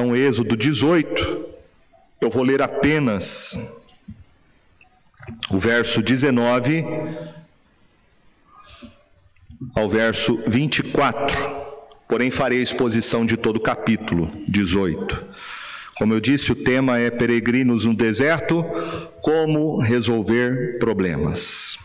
[0.00, 1.50] Então, Êxodo 18,
[2.22, 3.54] eu vou ler apenas
[5.50, 6.86] o verso 19
[9.74, 11.36] ao verso 24.
[12.08, 15.22] Porém, farei a exposição de todo o capítulo 18.
[15.98, 18.64] Como eu disse, o tema é Peregrinos no Deserto:
[19.20, 21.76] Como resolver problemas.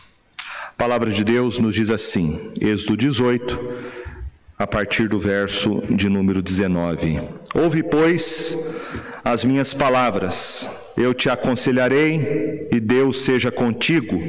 [0.68, 3.85] A palavra de Deus nos diz assim, Êxodo 18,
[4.58, 7.20] a partir do verso de número 19:
[7.54, 8.56] Ouve, pois,
[9.24, 14.20] as minhas palavras, eu te aconselharei e Deus seja contigo.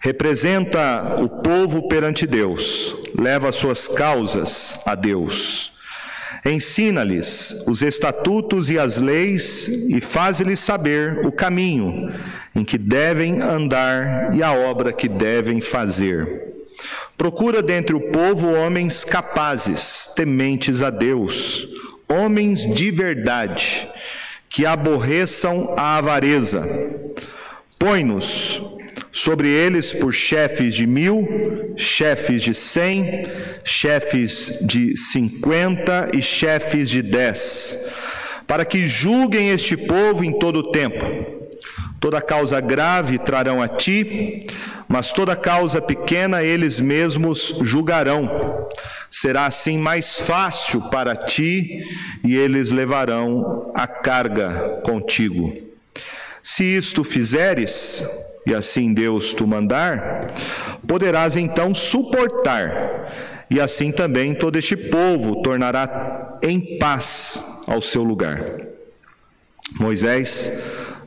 [0.00, 5.70] Representa o povo perante Deus, leva suas causas a Deus.
[6.44, 12.14] Ensina-lhes os estatutos e as leis e faz-lhes saber o caminho
[12.56, 16.59] em que devem andar e a obra que devem fazer.
[17.20, 21.68] Procura dentre o povo homens capazes, tementes a Deus,
[22.08, 23.86] homens de verdade,
[24.48, 26.66] que aborreçam a avareza.
[27.78, 28.62] Põe-nos
[29.12, 33.26] sobre eles por chefes de mil, chefes de cem,
[33.62, 37.78] chefes de cinquenta e chefes de dez,
[38.46, 41.39] para que julguem este povo em todo o tempo.
[42.00, 44.40] Toda causa grave trarão a ti,
[44.88, 48.68] mas toda causa pequena eles mesmos julgarão.
[49.10, 51.84] Será assim mais fácil para ti,
[52.24, 55.52] e eles levarão a carga contigo.
[56.42, 58.02] Se isto fizeres,
[58.46, 60.26] e assim Deus tu mandar,
[60.88, 68.42] poderás então suportar, e assim também todo este povo tornará em paz ao seu lugar.
[69.78, 70.58] Moisés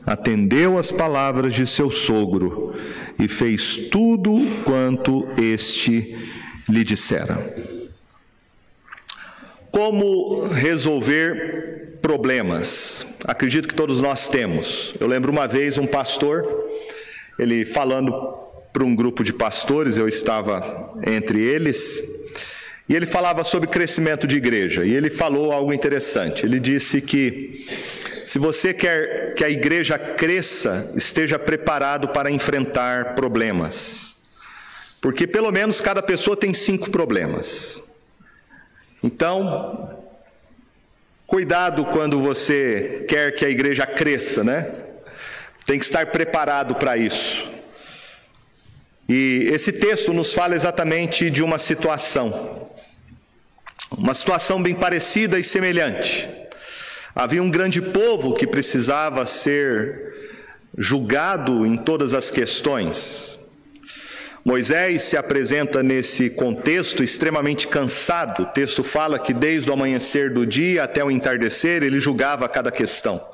[0.06, 2.74] atendeu às palavras de seu sogro
[3.18, 6.16] e fez tudo quanto este
[6.68, 7.54] lhe dissera.
[9.70, 13.06] Como resolver problemas?
[13.24, 14.94] Acredito que todos nós temos.
[15.00, 16.46] Eu lembro uma vez um pastor,
[17.38, 18.12] ele falando
[18.72, 22.02] para um grupo de pastores, eu estava entre eles,
[22.88, 26.44] e ele falava sobre crescimento de igreja, e ele falou algo interessante.
[26.44, 27.66] Ele disse que
[28.24, 34.22] se você quer que a igreja cresça, esteja preparado para enfrentar problemas.
[35.00, 37.82] Porque pelo menos cada pessoa tem cinco problemas.
[39.02, 40.02] Então,
[41.26, 44.72] cuidado quando você quer que a igreja cresça, né?
[45.66, 47.52] Tem que estar preparado para isso.
[49.06, 52.70] E esse texto nos fala exatamente de uma situação,
[53.90, 56.26] uma situação bem parecida e semelhante.
[57.14, 60.14] Havia um grande povo que precisava ser
[60.76, 63.38] julgado em todas as questões.
[64.44, 68.42] Moisés se apresenta nesse contexto extremamente cansado.
[68.42, 72.72] O texto fala que desde o amanhecer do dia até o entardecer ele julgava cada
[72.72, 73.24] questão.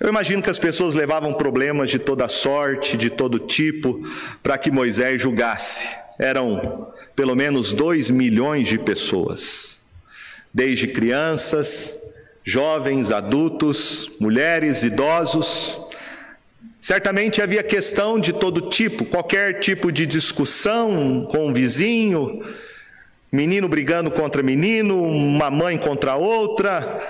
[0.00, 4.02] Eu imagino que as pessoas levavam problemas de toda sorte, de todo tipo,
[4.42, 5.88] para que Moisés julgasse.
[6.18, 9.78] Eram pelo menos dois milhões de pessoas,
[10.52, 11.99] desde crianças,
[12.50, 15.80] jovens, adultos, mulheres, idosos.
[16.80, 22.42] Certamente havia questão de todo tipo, qualquer tipo de discussão com um vizinho,
[23.30, 27.00] menino brigando contra menino, uma mãe contra outra,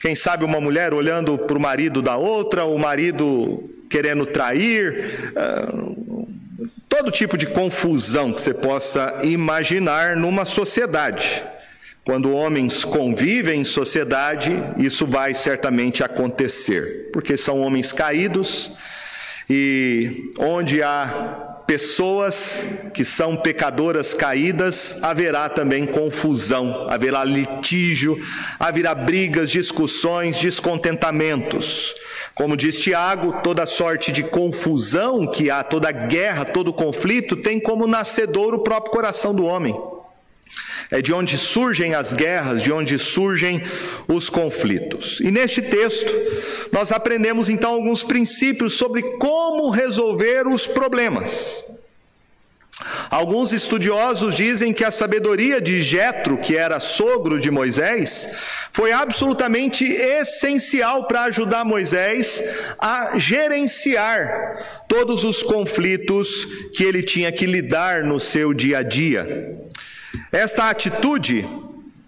[0.00, 6.28] quem sabe uma mulher olhando para o marido da outra, o marido querendo trair, uh,
[6.88, 11.42] todo tipo de confusão que você possa imaginar numa sociedade.
[12.04, 18.70] Quando homens convivem em sociedade, isso vai certamente acontecer, porque são homens caídos
[19.48, 28.22] e onde há pessoas que são pecadoras caídas, haverá também confusão, haverá litígio,
[28.60, 31.94] haverá brigas, discussões, descontentamentos.
[32.34, 37.86] Como diz Tiago, toda sorte de confusão que há, toda guerra, todo conflito, tem como
[37.86, 39.74] nascedor o próprio coração do homem
[40.94, 43.60] é de onde surgem as guerras, de onde surgem
[44.06, 45.18] os conflitos.
[45.20, 46.14] E neste texto,
[46.70, 51.64] nós aprendemos então alguns princípios sobre como resolver os problemas.
[53.10, 58.28] Alguns estudiosos dizem que a sabedoria de Jetro, que era sogro de Moisés,
[58.70, 62.40] foi absolutamente essencial para ajudar Moisés
[62.78, 66.44] a gerenciar todos os conflitos
[66.76, 69.64] que ele tinha que lidar no seu dia a dia.
[70.34, 71.48] Esta atitude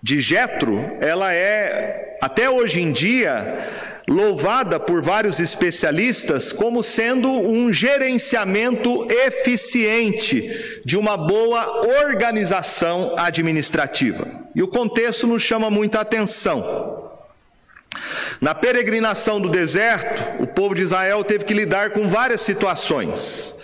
[0.02, 3.69] de Jetro, ela é até hoje em dia
[4.08, 14.26] louvada por vários especialistas como sendo um gerenciamento eficiente de uma boa organização administrativa.
[14.56, 17.12] E o contexto nos chama muita atenção.
[18.40, 23.55] Na peregrinação do deserto, o povo de Israel teve que lidar com várias situações.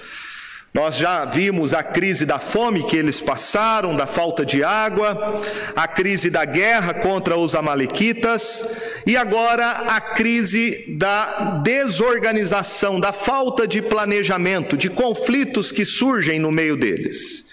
[0.75, 5.43] Nós já vimos a crise da fome que eles passaram, da falta de água,
[5.77, 8.67] a crise da guerra contra os Amalequitas
[9.07, 16.51] e agora a crise da desorganização, da falta de planejamento, de conflitos que surgem no
[16.51, 17.45] meio deles.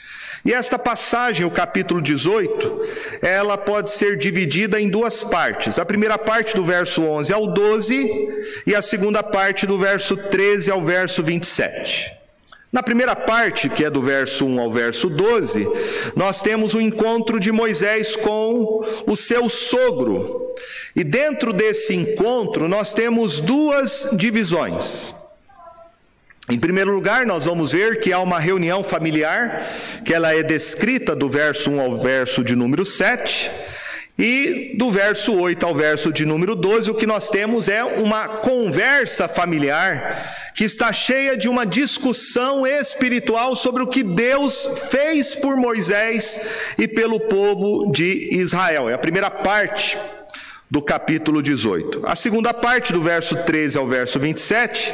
[0.46, 2.88] E esta passagem, o capítulo 18,
[3.22, 5.78] ela pode ser dividida em duas partes.
[5.78, 10.72] A primeira parte do verso 11 ao 12 e a segunda parte do verso 13
[10.72, 12.19] ao verso 27.
[12.72, 15.68] Na primeira parte, que é do verso 1 ao verso 12,
[16.16, 20.48] nós temos o encontro de Moisés com o seu sogro.
[20.96, 25.16] E dentro desse encontro, nós temos duas divisões.
[26.48, 29.68] Em primeiro lugar, nós vamos ver que há uma reunião familiar,
[30.06, 33.50] que ela é descrita do verso 1 ao verso de número 7.
[34.20, 38.28] E do verso 8 ao verso de número 12, o que nós temos é uma
[38.40, 45.56] conversa familiar que está cheia de uma discussão espiritual sobre o que Deus fez por
[45.56, 46.42] Moisés
[46.78, 48.90] e pelo povo de Israel.
[48.90, 49.98] É a primeira parte
[50.70, 52.02] do capítulo 18.
[52.06, 54.94] A segunda parte, do verso 13 ao verso 27,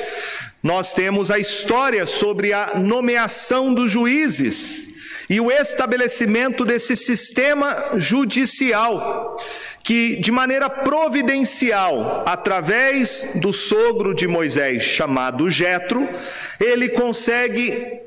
[0.62, 4.95] nós temos a história sobre a nomeação dos juízes
[5.30, 9.38] e o estabelecimento desse sistema judicial
[9.84, 16.10] que de maneira providencial, através do sogro de Moisés chamado Jetro,
[16.60, 18.02] ele consegue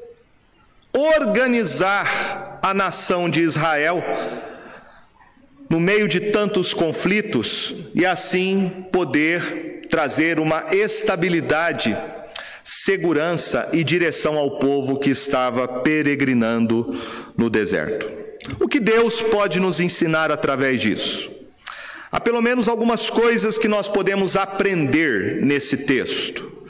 [0.93, 4.03] organizar a nação de Israel
[5.71, 11.97] no meio de tantos conflitos e assim poder trazer uma estabilidade
[12.69, 17.01] segurança e direção ao povo que estava peregrinando
[17.35, 18.07] no deserto.
[18.61, 21.31] O que Deus pode nos ensinar através disso?
[22.13, 26.69] Há pelo menos algumas coisas que nós podemos aprender nesse texto.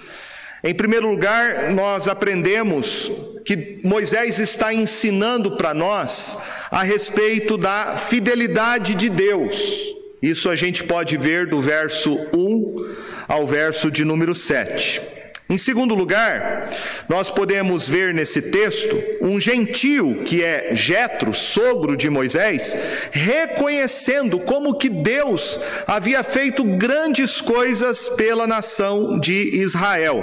[0.62, 3.10] Em primeiro lugar, nós aprendemos
[3.44, 6.38] que Moisés está ensinando para nós
[6.70, 9.96] a respeito da fidelidade de Deus.
[10.22, 12.94] Isso a gente pode ver do verso 1
[13.26, 15.17] ao verso de número 7.
[15.50, 16.68] Em segundo lugar,
[17.08, 22.76] nós podemos ver nesse texto um gentio que é Jetro, sogro de Moisés,
[23.10, 30.22] reconhecendo como que Deus havia feito grandes coisas pela nação de Israel.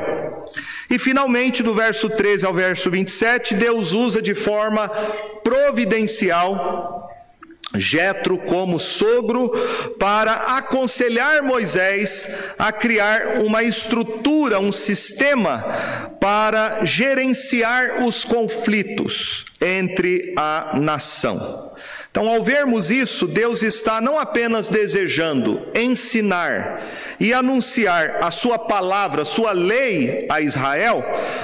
[0.91, 4.87] E finalmente, do verso 13 ao verso 27, Deus usa de forma
[5.43, 7.04] providencial
[7.79, 9.49] Jetro como sogro
[9.99, 15.63] para aconselhar Moisés a criar uma estrutura, um sistema
[16.19, 21.71] para gerenciar os conflitos entre a nação.
[22.15, 26.81] Então, ao vermos isso, Deus está não apenas desejando ensinar
[27.19, 31.03] e anunciar a sua palavra, a sua lei a Israel,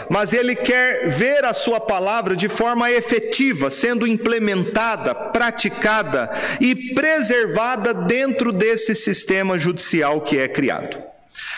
[0.09, 6.31] mas ele quer ver a sua palavra de forma efetiva, sendo implementada, praticada
[6.61, 10.97] e preservada dentro desse sistema judicial que é criado.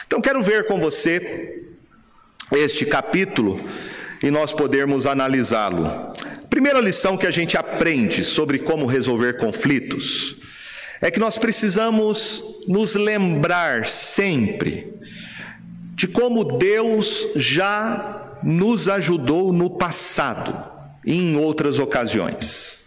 [0.07, 1.61] Então, quero ver com você
[2.51, 3.61] este capítulo
[4.23, 6.11] e nós podermos analisá-lo.
[6.53, 10.35] Primeira lição que a gente aprende sobre como resolver conflitos
[11.01, 14.93] é que nós precisamos nos lembrar sempre
[15.95, 20.63] de como Deus já nos ajudou no passado
[21.03, 22.83] e em outras ocasiões.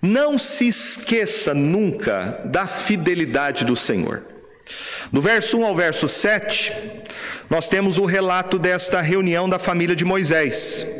[0.00, 4.22] Não se esqueça nunca da fidelidade do Senhor.
[5.12, 6.72] Do verso 1 ao verso 7,
[7.50, 10.99] nós temos o relato desta reunião da família de Moisés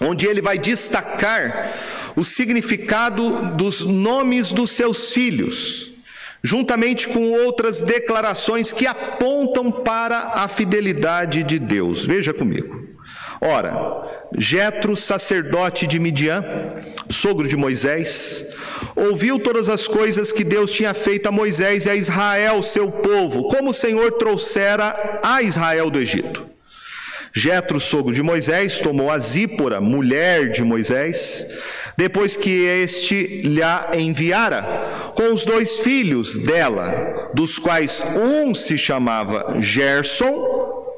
[0.00, 1.74] onde ele vai destacar
[2.16, 5.90] o significado dos nomes dos seus filhos,
[6.42, 12.04] juntamente com outras declarações que apontam para a fidelidade de Deus.
[12.04, 12.88] Veja comigo.
[13.40, 16.44] Ora, Jetro, sacerdote de Midian,
[17.08, 18.44] sogro de Moisés,
[18.96, 23.44] ouviu todas as coisas que Deus tinha feito a Moisés e a Israel, seu povo,
[23.44, 26.57] como o Senhor trouxera a Israel do Egito.
[27.38, 31.46] Jetro, sogro de Moisés, tomou a Zípora, mulher de Moisés,
[31.96, 33.62] depois que este lhe
[33.96, 34.62] enviara,
[35.14, 40.34] com os dois filhos dela, dos quais um se chamava Gerson,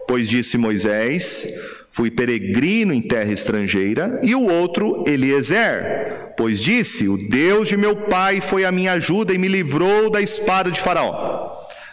[0.09, 1.47] pois disse Moisés:
[1.91, 7.95] Fui peregrino em terra estrangeira, e o outro Eliezer, pois disse: O Deus de meu
[7.95, 11.40] pai foi a minha ajuda e me livrou da espada de Faraó.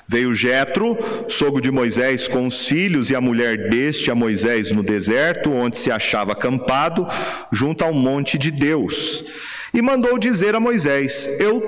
[0.08, 0.98] Veio Jetro,
[1.28, 5.78] sogro de Moisés, com os filhos e a mulher deste a Moisés no deserto, onde
[5.78, 7.06] se achava acampado,
[7.52, 9.26] junto ao monte de Deus.
[9.74, 11.62] E mandou dizer a Moisés: Eu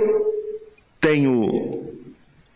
[1.01, 1.89] tenho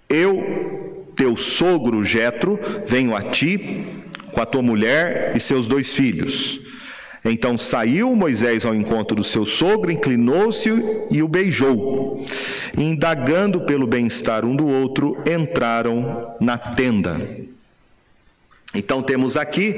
[0.07, 3.85] eu teu sogro Jetro, venho a ti
[4.31, 6.59] com a tua mulher e seus dois filhos.
[7.25, 10.69] Então saiu Moisés ao encontro do seu sogro, inclinou-se
[11.09, 12.25] e o beijou.
[12.77, 17.17] E, indagando pelo bem-estar um do outro, entraram na tenda.
[18.75, 19.75] Então temos aqui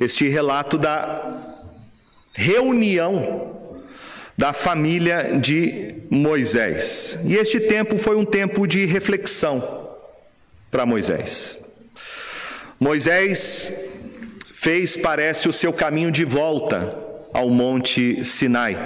[0.00, 1.42] este relato da
[2.32, 3.56] reunião
[4.36, 7.18] da família de Moisés.
[7.24, 9.88] E este tempo foi um tempo de reflexão
[10.70, 11.58] para Moisés.
[12.78, 13.74] Moisés
[14.60, 16.98] fez, parece, o seu caminho de volta
[17.32, 18.76] ao Monte Sinai.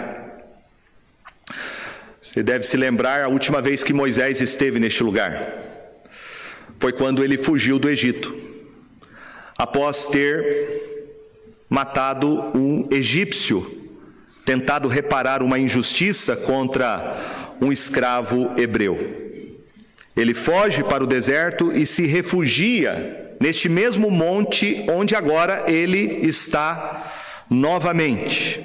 [2.21, 5.50] Você deve se lembrar a última vez que Moisés esteve neste lugar.
[6.79, 8.37] Foi quando ele fugiu do Egito,
[9.57, 13.88] após ter matado um egípcio,
[14.45, 18.99] tentado reparar uma injustiça contra um escravo hebreu.
[20.14, 27.12] Ele foge para o deserto e se refugia neste mesmo monte onde agora ele está
[27.50, 28.61] novamente.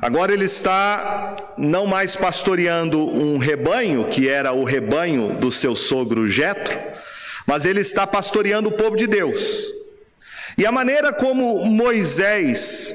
[0.00, 6.30] Agora ele está não mais pastoreando um rebanho, que era o rebanho do seu sogro
[6.30, 6.78] Jetro,
[7.44, 9.68] mas ele está pastoreando o povo de Deus.
[10.56, 12.94] E a maneira como Moisés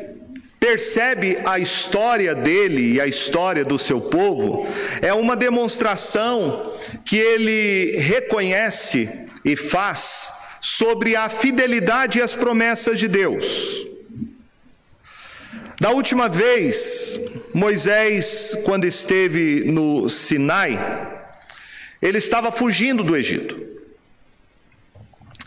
[0.58, 4.66] percebe a história dele e a história do seu povo
[5.02, 6.74] é uma demonstração
[7.04, 13.88] que ele reconhece e faz sobre a fidelidade e as promessas de Deus.
[15.80, 17.22] Da última vez,
[17.54, 20.78] Moisés, quando esteve no Sinai,
[22.02, 23.56] ele estava fugindo do Egito.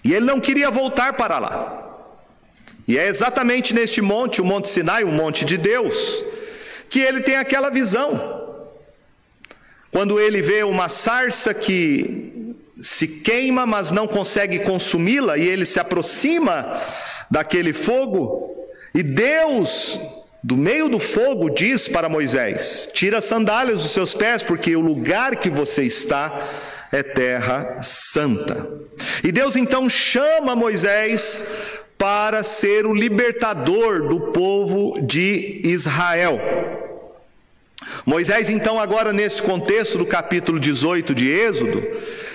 [0.03, 1.77] E ele não queria voltar para lá.
[2.89, 6.25] E é exatamente neste monte, o Monte Sinai, o monte de Deus,
[6.89, 8.65] que ele tem aquela visão.
[9.93, 12.40] Quando ele vê uma sarça que
[12.83, 16.81] se queima, mas não consegue consumi-la, e ele se aproxima
[17.31, 18.51] daquele fogo,
[18.95, 20.01] e Deus,
[20.43, 24.81] do meio do fogo, diz para Moisés: Tira as sandálias dos seus pés, porque o
[24.81, 26.49] lugar que você está
[26.93, 28.69] é terra santa.
[29.23, 31.47] E Deus então chama Moisés
[31.97, 36.41] para ser o libertador do povo de Israel.
[38.05, 41.83] Moisés, então, agora nesse contexto do capítulo 18 de Êxodo,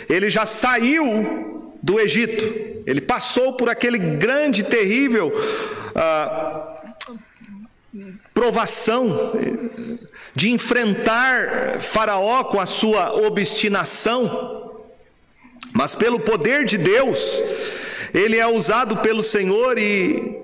[0.09, 5.31] ele já saiu do Egito, ele passou por aquele grande, terrível
[5.95, 6.83] ah,
[8.33, 9.31] provação
[10.35, 14.83] de enfrentar Faraó com a sua obstinação,
[15.71, 17.41] mas pelo poder de Deus,
[18.13, 20.37] ele é usado pelo Senhor e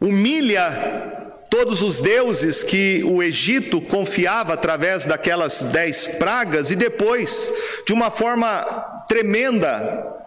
[0.00, 1.16] humilha
[1.48, 7.52] todos os deuses que o Egito confiava através daquelas dez pragas, e depois,
[7.86, 10.26] de uma forma tremenda,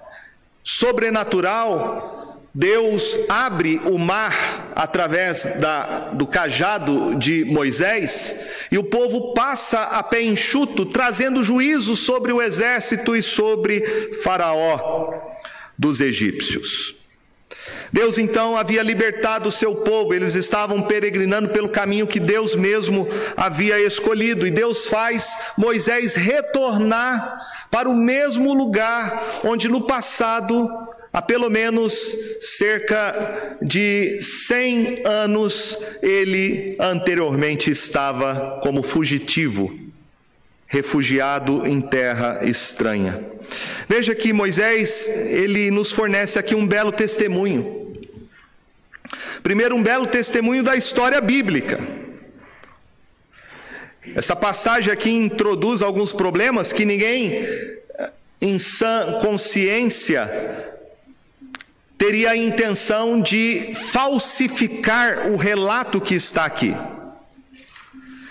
[0.64, 2.22] sobrenatural,
[2.54, 8.36] Deus abre o mar através da, do cajado de Moisés
[8.70, 15.14] e o povo passa a pé enxuto, trazendo juízo sobre o exército e sobre Faraó
[15.78, 17.01] dos egípcios.
[17.92, 23.08] Deus então havia libertado o seu povo, eles estavam peregrinando pelo caminho que Deus mesmo
[23.36, 30.70] havia escolhido, e Deus faz Moisés retornar para o mesmo lugar onde no passado,
[31.12, 39.78] há pelo menos cerca de 100 anos, ele anteriormente estava como fugitivo,
[40.66, 43.26] refugiado em terra estranha.
[43.90, 47.81] Veja que Moisés, ele nos fornece aqui um belo testemunho.
[49.44, 51.80] Primeiro, um belo testemunho da história bíblica.
[54.16, 57.48] Essa passagem aqui introduz alguns problemas que ninguém,
[58.40, 60.30] em sã consciência,
[61.98, 66.76] teria a intenção de falsificar o relato que está aqui.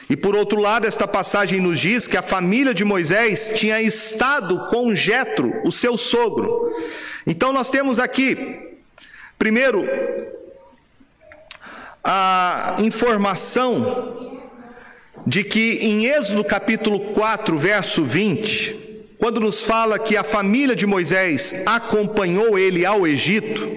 [0.08, 4.66] E por outro lado, esta passagem nos diz que a família de Moisés tinha estado
[4.68, 6.72] com Jetro, o seu sogro.
[7.24, 8.36] Então nós temos aqui,
[9.38, 9.86] primeiro,
[12.02, 14.40] a informação
[15.26, 20.87] de que em Êxodo capítulo 4, verso 20, quando nos fala que a família de
[20.87, 23.69] Moisés acompanhou ele ao Egito,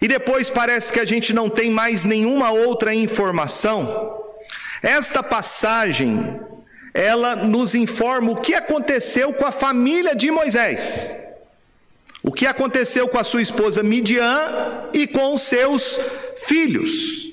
[0.00, 4.22] e depois parece que a gente não tem mais nenhuma outra informação,
[4.82, 6.38] esta passagem
[6.92, 11.10] ela nos informa o que aconteceu com a família de Moisés.
[12.22, 16.00] O que aconteceu com a sua esposa Midian e com os seus
[16.46, 17.25] filhos.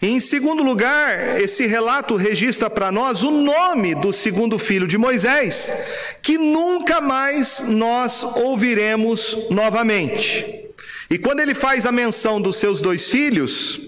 [0.00, 5.72] Em segundo lugar, esse relato registra para nós o nome do segundo filho de Moisés,
[6.22, 10.66] que nunca mais nós ouviremos novamente.
[11.08, 13.80] E quando ele faz a menção dos seus dois filhos,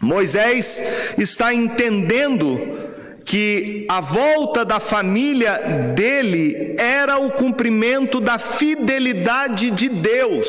[0.00, 0.82] Moisés
[1.16, 2.88] está entendendo
[3.24, 10.48] que a volta da família dele era o cumprimento da fidelidade de Deus,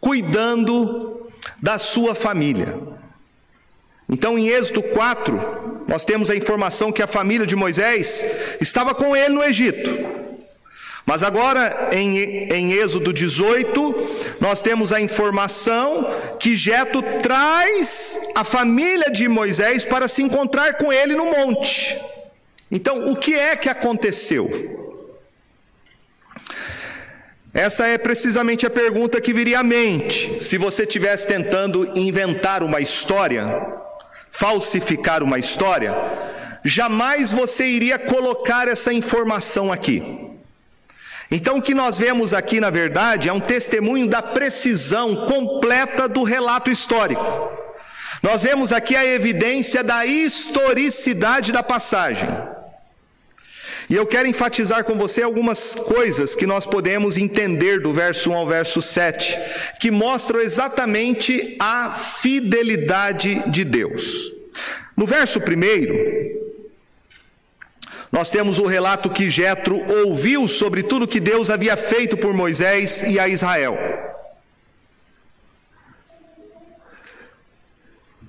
[0.00, 1.28] cuidando
[1.60, 2.91] da sua família.
[4.12, 8.22] Então, em Êxodo 4, nós temos a informação que a família de Moisés
[8.60, 9.88] estava com ele no Egito.
[11.06, 12.18] Mas agora, em,
[12.52, 20.06] em Êxodo 18, nós temos a informação que Jeto traz a família de Moisés para
[20.06, 21.98] se encontrar com ele no monte.
[22.70, 25.08] Então, o que é que aconteceu?
[27.54, 32.80] Essa é precisamente a pergunta que viria à mente se você estivesse tentando inventar uma
[32.80, 33.81] história,
[34.32, 35.94] falsificar uma história,
[36.64, 40.02] jamais você iria colocar essa informação aqui.
[41.30, 46.24] Então, o que nós vemos aqui, na verdade, é um testemunho da precisão completa do
[46.24, 47.24] relato histórico.
[48.22, 52.28] Nós vemos aqui a evidência da historicidade da passagem.
[53.92, 58.34] E eu quero enfatizar com você algumas coisas que nós podemos entender do verso 1
[58.34, 59.38] ao verso 7,
[59.78, 64.32] que mostram exatamente a fidelidade de Deus.
[64.96, 65.42] No verso 1,
[68.10, 73.02] nós temos o relato que Jetro ouviu sobre tudo que Deus havia feito por Moisés
[73.02, 73.76] e a Israel.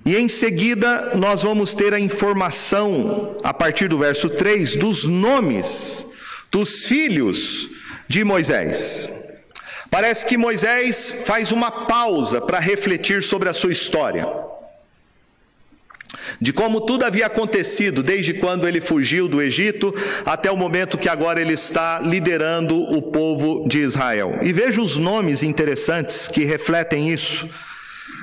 [0.05, 6.07] E em seguida nós vamos ter a informação, a partir do verso 3, dos nomes
[6.51, 7.69] dos filhos
[8.07, 9.09] de Moisés.
[9.89, 14.27] Parece que Moisés faz uma pausa para refletir sobre a sua história
[16.39, 19.93] de como tudo havia acontecido desde quando ele fugiu do Egito
[20.25, 24.39] até o momento que agora ele está liderando o povo de Israel.
[24.41, 27.49] E veja os nomes interessantes que refletem isso.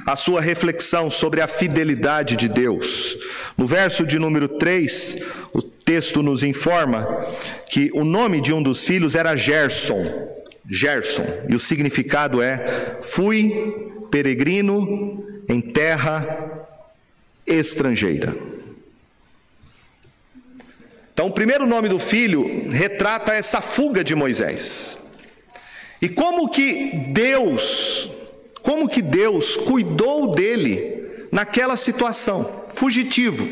[0.07, 3.17] A sua reflexão sobre a fidelidade de Deus.
[3.57, 7.07] No verso de número 3, o texto nos informa
[7.69, 10.31] que o nome de um dos filhos era Gerson.
[10.69, 16.69] Gerson, e o significado é: fui peregrino em terra
[17.47, 18.37] estrangeira.
[21.13, 24.99] Então, o primeiro nome do filho retrata essa fuga de Moisés.
[26.01, 28.11] E como que Deus,
[28.63, 33.49] como que Deus cuidou dele naquela situação, fugitivo,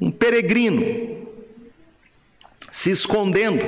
[0.00, 1.26] um peregrino,
[2.70, 3.64] se escondendo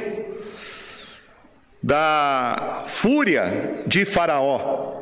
[1.83, 5.01] da fúria de Faraó,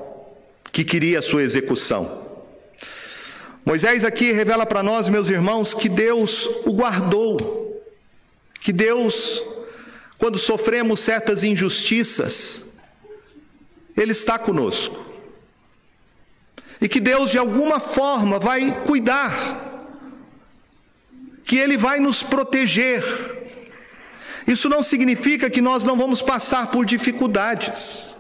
[0.73, 2.27] que queria a sua execução.
[3.65, 7.83] Moisés aqui revela para nós, meus irmãos, que Deus o guardou,
[8.61, 9.43] que Deus,
[10.17, 12.68] quando sofremos certas injustiças,
[14.01, 15.05] Ele está conosco,
[16.81, 19.35] e que Deus de alguma forma vai cuidar,
[21.43, 23.03] que Ele vai nos proteger.
[24.47, 28.17] Isso não significa que nós não vamos passar por dificuldades.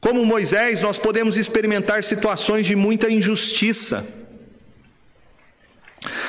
[0.00, 4.06] Como Moisés, nós podemos experimentar situações de muita injustiça.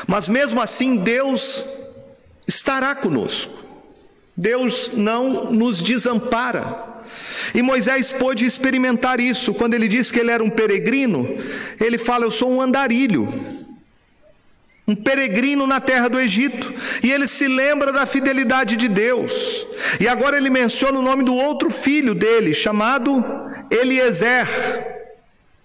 [0.08, 1.66] Mas mesmo assim, Deus
[2.48, 3.61] estará conosco.
[4.36, 6.90] Deus não nos desampara.
[7.54, 9.54] E Moisés pôde experimentar isso.
[9.54, 11.28] Quando ele diz que ele era um peregrino,
[11.80, 13.28] ele fala: Eu sou um andarilho
[14.92, 19.66] um peregrino na terra do Egito, e ele se lembra da fidelidade de Deus.
[20.00, 23.24] E agora ele menciona o nome do outro filho dele, chamado
[23.70, 24.48] Eliezer,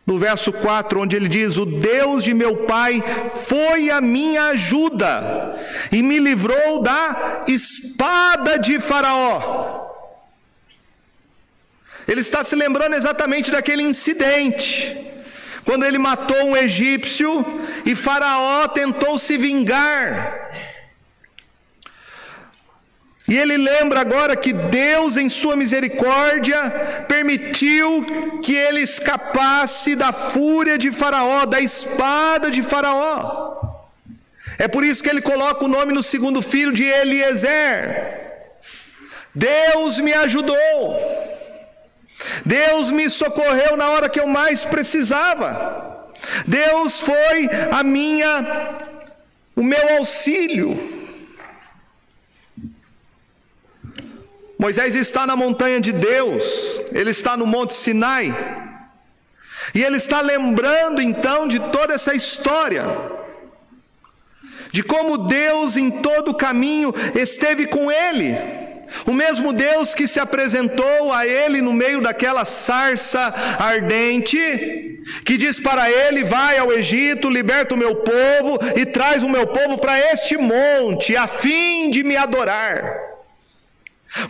[0.06, 3.02] no verso 4, onde ele diz: O Deus de meu pai
[3.46, 5.58] foi a minha ajuda
[5.90, 9.84] e me livrou da espada de Faraó.
[12.06, 14.96] Ele está se lembrando exatamente daquele incidente
[15.64, 17.44] quando ele matou um egípcio
[17.84, 20.48] e Faraó tentou se vingar.
[23.28, 28.06] E ele lembra agora que Deus, em sua misericórdia, permitiu
[28.40, 33.56] que ele escapasse da fúria de Faraó, da espada de Faraó.
[34.58, 38.26] É por isso que ele coloca o nome no segundo filho de Eliezer.
[39.34, 40.56] Deus me ajudou.
[42.44, 46.14] Deus me socorreu na hora que eu mais precisava.
[46.46, 48.86] Deus foi a minha
[49.54, 50.95] o meu auxílio.
[54.58, 58.34] Moisés está na montanha de Deus, ele está no Monte Sinai.
[59.74, 62.84] E ele está lembrando então de toda essa história,
[64.70, 68.36] de como Deus em todo o caminho esteve com ele.
[69.04, 74.38] O mesmo Deus que se apresentou a ele no meio daquela sarça ardente,
[75.24, 79.46] que diz para ele: Vai ao Egito, liberta o meu povo e traz o meu
[79.46, 83.15] povo para este monte, a fim de me adorar.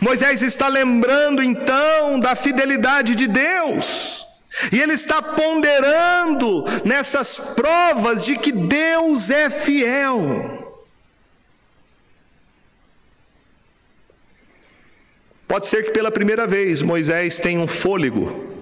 [0.01, 4.25] Moisés está lembrando então da fidelidade de Deus.
[4.71, 10.57] E ele está ponderando nessas provas de que Deus é fiel.
[15.47, 18.55] Pode ser que pela primeira vez Moisés tenha um fôlego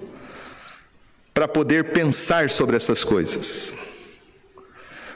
[1.34, 3.74] para poder pensar sobre essas coisas.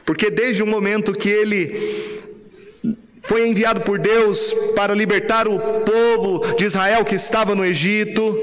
[0.04, 2.20] Porque desde o momento que ele
[3.22, 8.36] foi enviado por Deus para libertar o povo de Israel que estava no Egito,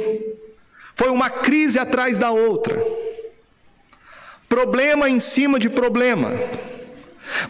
[0.96, 2.82] foi uma crise atrás da outra,
[4.50, 6.34] problema em cima de problema.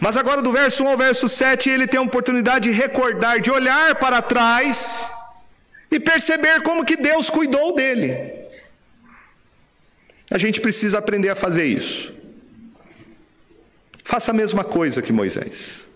[0.00, 3.50] Mas agora, do verso 1 ao verso 7, ele tem a oportunidade de recordar, de
[3.50, 5.10] olhar para trás
[5.90, 8.34] e perceber como que Deus cuidou dele.
[10.30, 12.12] A gente precisa aprender a fazer isso.
[14.04, 15.87] Faça a mesma coisa que Moisés.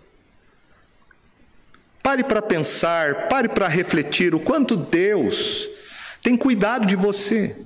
[2.03, 5.69] Pare para pensar, pare para refletir o quanto Deus
[6.21, 7.57] tem cuidado de você.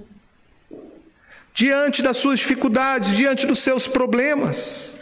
[1.54, 4.98] Diante das suas dificuldades, diante dos seus problemas.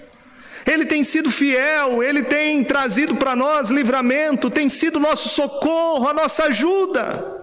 [0.64, 6.14] Ele tem sido fiel, ele tem trazido para nós livramento, tem sido nosso socorro, a
[6.14, 7.42] nossa ajuda.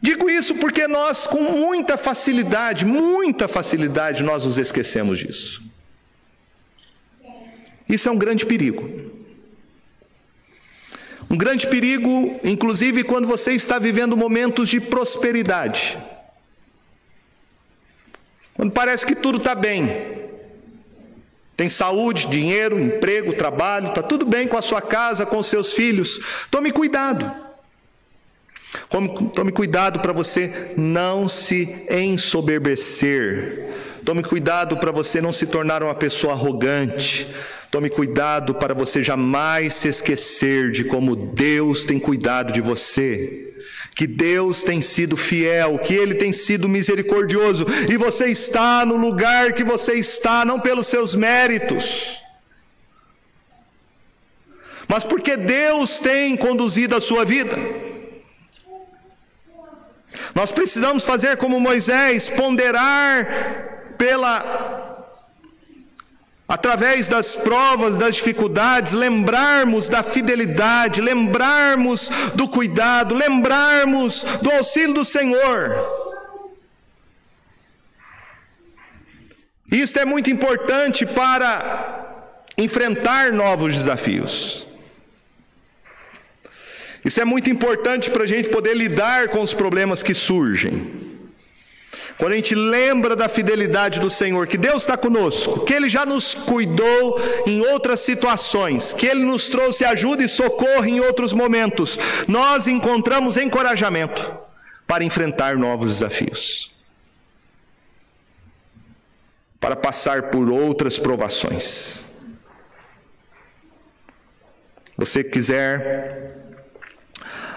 [0.00, 5.62] Digo isso porque nós, com muita facilidade, muita facilidade, nós nos esquecemos disso.
[7.88, 9.11] Isso é um grande perigo.
[11.32, 15.98] Um grande perigo, inclusive, quando você está vivendo momentos de prosperidade.
[18.52, 20.20] Quando parece que tudo está bem.
[21.56, 25.72] Tem saúde, dinheiro, emprego, trabalho, está tudo bem com a sua casa, com os seus
[25.72, 26.20] filhos.
[26.50, 27.32] Tome cuidado.
[29.34, 33.70] Tome cuidado para você não se ensoberbecer.
[34.04, 37.26] Tome cuidado para você não se tornar uma pessoa arrogante.
[37.72, 43.50] Tome cuidado para você jamais se esquecer de como Deus tem cuidado de você.
[43.96, 49.54] Que Deus tem sido fiel, que Ele tem sido misericordioso, e você está no lugar
[49.54, 52.20] que você está, não pelos seus méritos,
[54.86, 57.56] mas porque Deus tem conduzido a sua vida.
[60.34, 64.91] Nós precisamos fazer como Moisés, ponderar pela
[66.46, 75.04] através das provas, das dificuldades, lembrarmos da fidelidade, lembrarmos do cuidado, lembrarmos do auxílio do
[75.04, 76.02] Senhor.
[79.70, 82.02] Isto é muito importante para
[82.58, 84.66] enfrentar novos desafios.
[87.04, 91.11] Isso é muito importante para a gente poder lidar com os problemas que surgem.
[92.18, 96.04] Quando a gente lembra da fidelidade do Senhor, que Deus está conosco, que Ele já
[96.04, 101.98] nos cuidou em outras situações, que Ele nos trouxe ajuda e socorro em outros momentos,
[102.28, 104.32] nós encontramos encorajamento
[104.86, 106.70] para enfrentar novos desafios,
[109.58, 112.06] para passar por outras provações.
[114.96, 116.36] Você quiser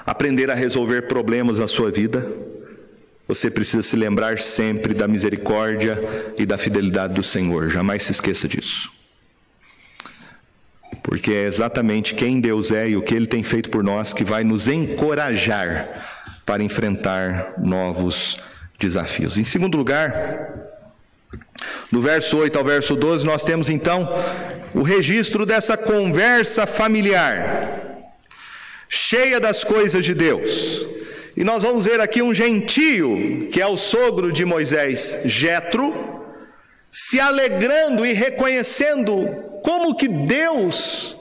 [0.05, 2.25] aprender a resolver problemas na sua vida,
[3.27, 5.97] você precisa se lembrar sempre da misericórdia
[6.37, 8.91] e da fidelidade do Senhor, jamais se esqueça disso.
[11.01, 14.23] Porque é exatamente quem Deus é e o que Ele tem feito por nós que
[14.23, 18.37] vai nos encorajar para enfrentar novos
[18.79, 19.37] desafios.
[19.37, 20.13] Em segundo lugar,
[21.91, 24.07] do verso 8 ao verso 12, nós temos então
[24.73, 27.69] o registro dessa conversa familiar,
[28.89, 30.85] cheia das coisas de Deus.
[31.35, 35.93] E nós vamos ver aqui um gentio, que é o sogro de Moisés, Jetro,
[36.89, 39.25] se alegrando e reconhecendo
[39.61, 41.17] como que Deus,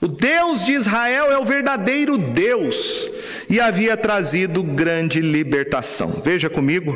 [0.00, 3.08] o Deus de Israel é o verdadeiro Deus
[3.48, 6.20] e havia trazido grande libertação.
[6.22, 6.94] Veja comigo,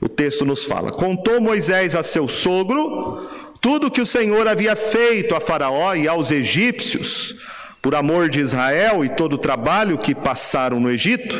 [0.00, 3.30] o texto nos fala: Contou Moisés a seu sogro
[3.62, 7.36] tudo que o Senhor havia feito a Faraó e aos egípcios
[7.82, 11.36] por amor de Israel e todo o trabalho que passaram no Egito,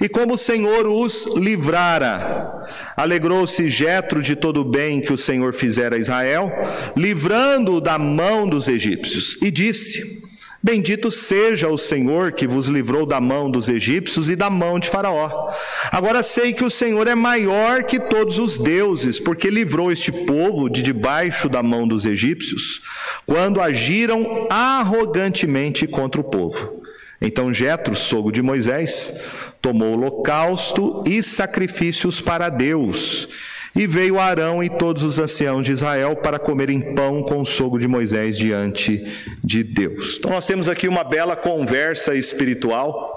[0.00, 2.52] e como o Senhor os livrara.
[2.96, 6.50] Alegrou-se Jetro de todo o bem que o Senhor fizera a Israel,
[6.96, 10.23] livrando-o da mão dos egípcios, e disse:
[10.64, 14.88] Bendito seja o Senhor que vos livrou da mão dos egípcios e da mão de
[14.88, 15.52] Faraó.
[15.92, 20.70] Agora sei que o Senhor é maior que todos os deuses, porque livrou este povo
[20.70, 22.80] de debaixo da mão dos egípcios,
[23.26, 26.82] quando agiram arrogantemente contra o povo.
[27.20, 29.12] Então Jetro, sogro de Moisés,
[29.60, 33.28] tomou holocausto e sacrifícios para Deus
[33.74, 37.80] e veio Arão e todos os anciãos de Israel para comerem pão com o sogro
[37.80, 39.02] de Moisés diante
[39.42, 40.16] de Deus.
[40.18, 43.12] Então nós temos aqui uma bela conversa espiritual.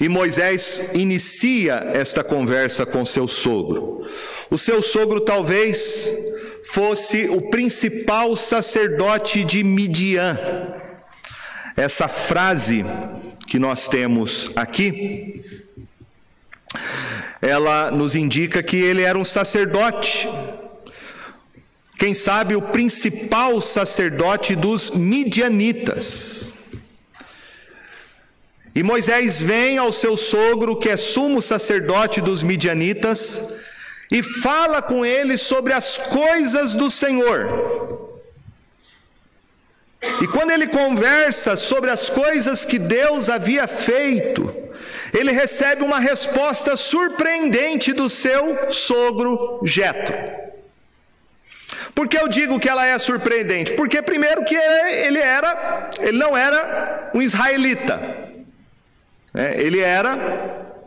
[0.00, 4.06] E Moisés inicia esta conversa com seu sogro.
[4.50, 6.10] O seu sogro talvez
[6.64, 10.38] fosse o principal sacerdote de Midian.
[11.76, 12.84] Essa frase
[13.46, 15.42] que nós temos aqui
[17.42, 20.28] ela nos indica que ele era um sacerdote.
[21.98, 26.54] Quem sabe o principal sacerdote dos midianitas.
[28.72, 33.52] E Moisés vem ao seu sogro, que é sumo sacerdote dos midianitas,
[34.10, 38.20] e fala com ele sobre as coisas do Senhor.
[40.22, 44.61] E quando ele conversa sobre as coisas que Deus havia feito,
[45.12, 50.14] ele recebe uma resposta surpreendente do seu sogro Jetro.
[51.94, 53.74] Por que eu digo que ela é surpreendente?
[53.74, 58.00] Porque primeiro que ele era, ele não era um israelita.
[59.34, 60.78] É, ele era,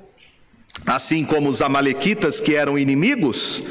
[0.85, 3.63] assim como os amalequitas que eram inimigos,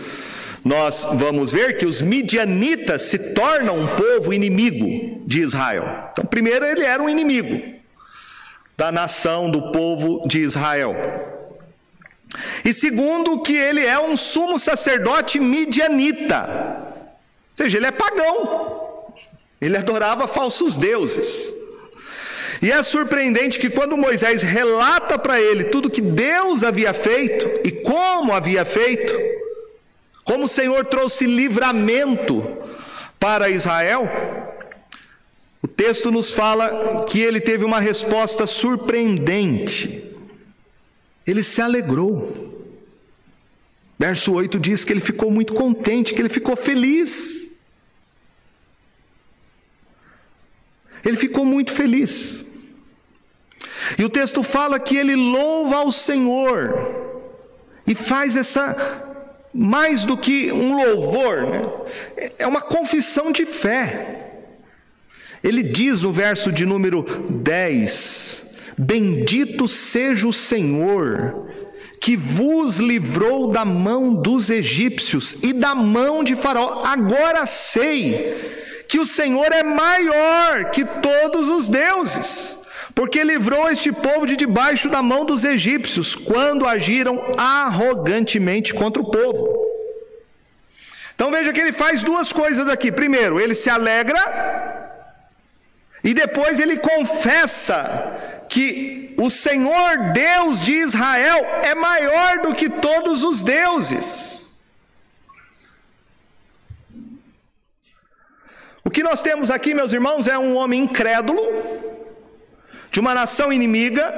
[0.64, 6.10] nós vamos ver que os midianitas se tornam um povo inimigo de Israel.
[6.12, 7.73] Então, primeiro ele era um inimigo
[8.76, 10.94] da nação, do povo de Israel.
[12.64, 16.82] E segundo, que ele é um sumo sacerdote midianita,
[17.50, 19.12] ou seja, ele é pagão,
[19.60, 21.54] ele adorava falsos deuses.
[22.60, 27.70] E é surpreendente que quando Moisés relata para ele tudo que Deus havia feito e
[27.70, 29.12] como havia feito,
[30.24, 32.42] como o Senhor trouxe livramento
[33.20, 34.08] para Israel,
[35.64, 40.14] o texto nos fala que ele teve uma resposta surpreendente.
[41.26, 42.68] Ele se alegrou.
[43.98, 47.48] Verso 8 diz que ele ficou muito contente, que ele ficou feliz.
[51.02, 52.44] Ele ficou muito feliz.
[53.96, 57.24] E o texto fala que ele louva ao Senhor
[57.86, 59.02] e faz essa
[59.54, 62.30] mais do que um louvor, né?
[62.38, 64.33] é uma confissão de fé.
[65.44, 71.50] Ele diz no verso de número 10: Bendito seja o Senhor,
[72.00, 76.82] que vos livrou da mão dos egípcios e da mão de Faraó.
[76.82, 82.56] Agora sei que o Senhor é maior que todos os deuses,
[82.94, 89.10] porque livrou este povo de debaixo da mão dos egípcios, quando agiram arrogantemente contra o
[89.10, 89.62] povo.
[91.14, 92.90] Então veja que ele faz duas coisas aqui.
[92.90, 94.73] Primeiro, ele se alegra
[96.04, 103.24] e depois ele confessa que o Senhor Deus de Israel é maior do que todos
[103.24, 104.52] os deuses.
[108.84, 111.42] O que nós temos aqui, meus irmãos, é um homem incrédulo,
[112.90, 114.12] de uma nação inimiga,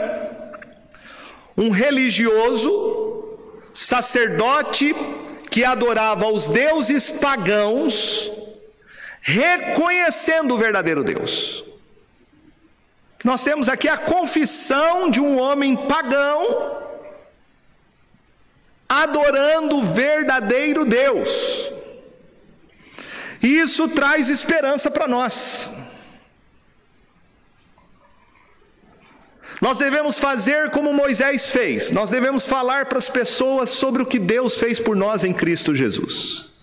[1.57, 3.39] um religioso,
[3.73, 4.93] sacerdote
[5.49, 8.29] que adorava os deuses pagãos,
[9.21, 11.65] reconhecendo o verdadeiro Deus.
[13.25, 16.85] Nós temos aqui a confissão de um homem pagão
[18.89, 21.71] adorando o verdadeiro Deus.
[23.43, 25.73] E isso traz esperança para nós.
[29.61, 34.19] Nós devemos fazer como Moisés fez, nós devemos falar para as pessoas sobre o que
[34.19, 36.56] Deus fez por nós em Cristo Jesus.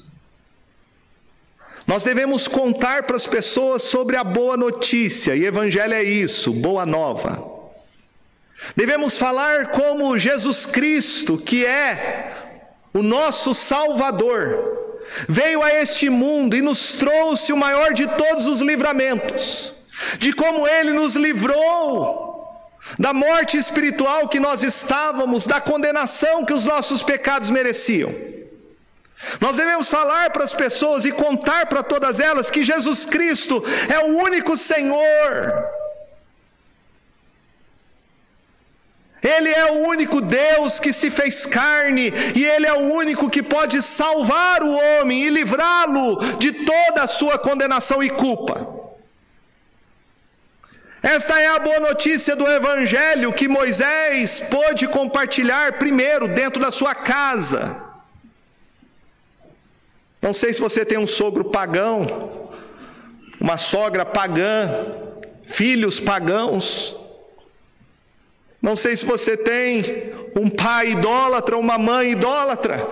[1.86, 6.86] Nós devemos contar para as pessoas sobre a boa notícia, e Evangelho é isso, boa
[6.86, 7.52] nova.
[8.76, 12.32] Devemos falar como Jesus Cristo, que é
[12.93, 18.62] o nosso Salvador, veio a este mundo e nos trouxe o maior de todos os
[18.62, 19.74] livramentos,
[20.17, 22.32] de como ele nos livrou
[22.98, 28.13] da morte espiritual que nós estávamos, da condenação que os nossos pecados mereciam.
[29.39, 33.99] Nós devemos falar para as pessoas e contar para todas elas que Jesus Cristo é
[33.99, 35.63] o único Senhor.
[39.23, 43.41] Ele é o único Deus que se fez carne e Ele é o único que
[43.41, 48.67] pode salvar o homem e livrá-lo de toda a sua condenação e culpa.
[51.01, 56.93] Esta é a boa notícia do Evangelho que Moisés pôde compartilhar primeiro dentro da sua
[56.93, 57.92] casa.
[60.23, 62.07] Não sei se você tem um sogro pagão,
[63.41, 64.69] uma sogra pagã,
[65.45, 66.95] filhos pagãos.
[68.62, 72.88] Não sei se você tem um pai idólatra, uma mãe idólatra,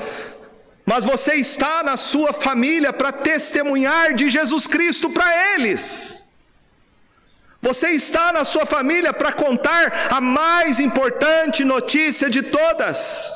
[0.86, 6.30] mas você está na sua família para testemunhar de Jesus Cristo para eles.
[7.62, 13.32] Você está na sua família para contar a mais importante notícia de todas.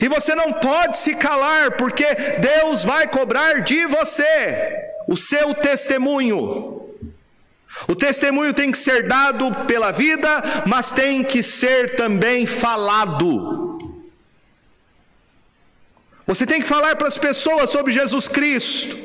[0.00, 2.04] E você não pode se calar, porque
[2.38, 6.80] Deus vai cobrar de você o seu testemunho.
[7.88, 13.78] O testemunho tem que ser dado pela vida, mas tem que ser também falado.
[16.26, 18.96] Você tem que falar para as pessoas sobre Jesus Cristo.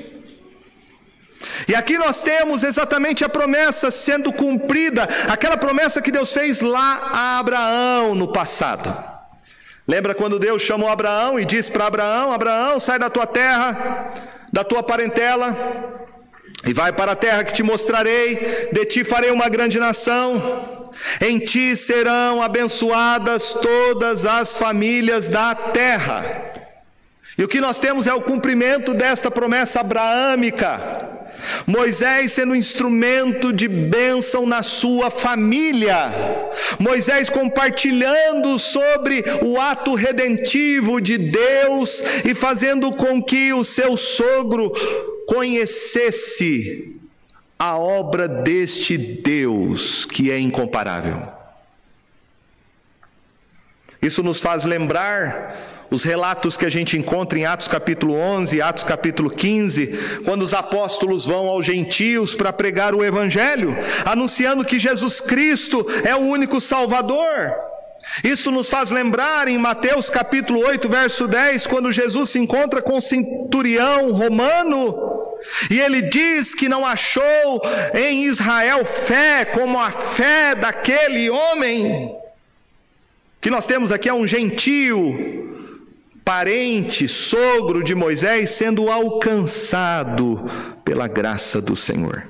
[1.68, 7.10] E aqui nós temos exatamente a promessa sendo cumprida, aquela promessa que Deus fez lá
[7.12, 9.15] a Abraão no passado.
[9.88, 14.14] Lembra quando Deus chamou Abraão e disse para Abraão: Abraão, sai da tua terra,
[14.52, 15.56] da tua parentela,
[16.66, 21.38] e vai para a terra que te mostrarei, de ti farei uma grande nação, em
[21.38, 26.54] ti serão abençoadas todas as famílias da terra.
[27.38, 31.15] E o que nós temos é o cumprimento desta promessa abraâmica.
[31.66, 36.12] Moisés sendo instrumento de bênção na sua família,
[36.80, 44.72] Moisés compartilhando sobre o ato redentivo de Deus e fazendo com que o seu sogro
[45.28, 46.96] conhecesse
[47.58, 51.36] a obra deste Deus que é incomparável.
[54.02, 58.84] Isso nos faz lembrar os relatos que a gente encontra em Atos capítulo 11, Atos
[58.84, 65.22] capítulo 15, quando os apóstolos vão aos gentios para pregar o evangelho, anunciando que Jesus
[65.22, 67.54] Cristo é o único Salvador.
[68.24, 72.98] Isso nos faz lembrar em Mateus capítulo 8, verso 10, quando Jesus se encontra com
[72.98, 74.96] o centurião romano,
[75.70, 77.62] e ele diz que não achou
[77.94, 82.16] em Israel fé como a fé daquele homem.
[83.42, 85.55] Que nós temos aqui é um gentio,
[86.26, 90.50] parente, sogro de Moisés, sendo alcançado
[90.84, 92.24] pela graça do Senhor.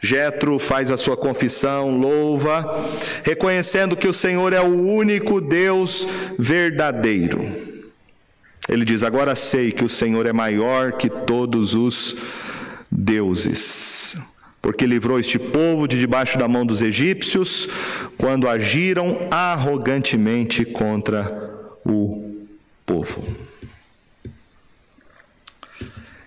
[0.00, 2.88] Jetro faz a sua confissão, louva,
[3.24, 7.44] reconhecendo que o Senhor é o único Deus verdadeiro.
[8.66, 12.16] Ele diz: Agora sei que o Senhor é maior que todos os
[12.90, 14.16] deuses,
[14.62, 17.68] porque livrou este povo de debaixo da mão dos egípcios,
[18.16, 21.49] quando agiram arrogantemente contra
[21.90, 22.46] o
[22.86, 23.26] povo.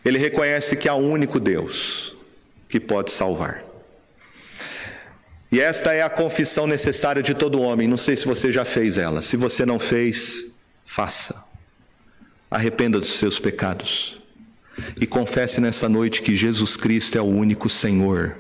[0.04, 2.14] Ele reconhece que há um único Deus
[2.68, 3.64] que pode salvar.
[5.52, 7.88] E esta é a confissão necessária de todo homem.
[7.88, 9.22] Não sei se você já fez ela.
[9.22, 11.46] Se você não fez, faça.
[12.50, 14.18] Arrependa dos seus pecados.
[15.00, 18.36] E confesse nessa noite que Jesus Cristo é o único Senhor.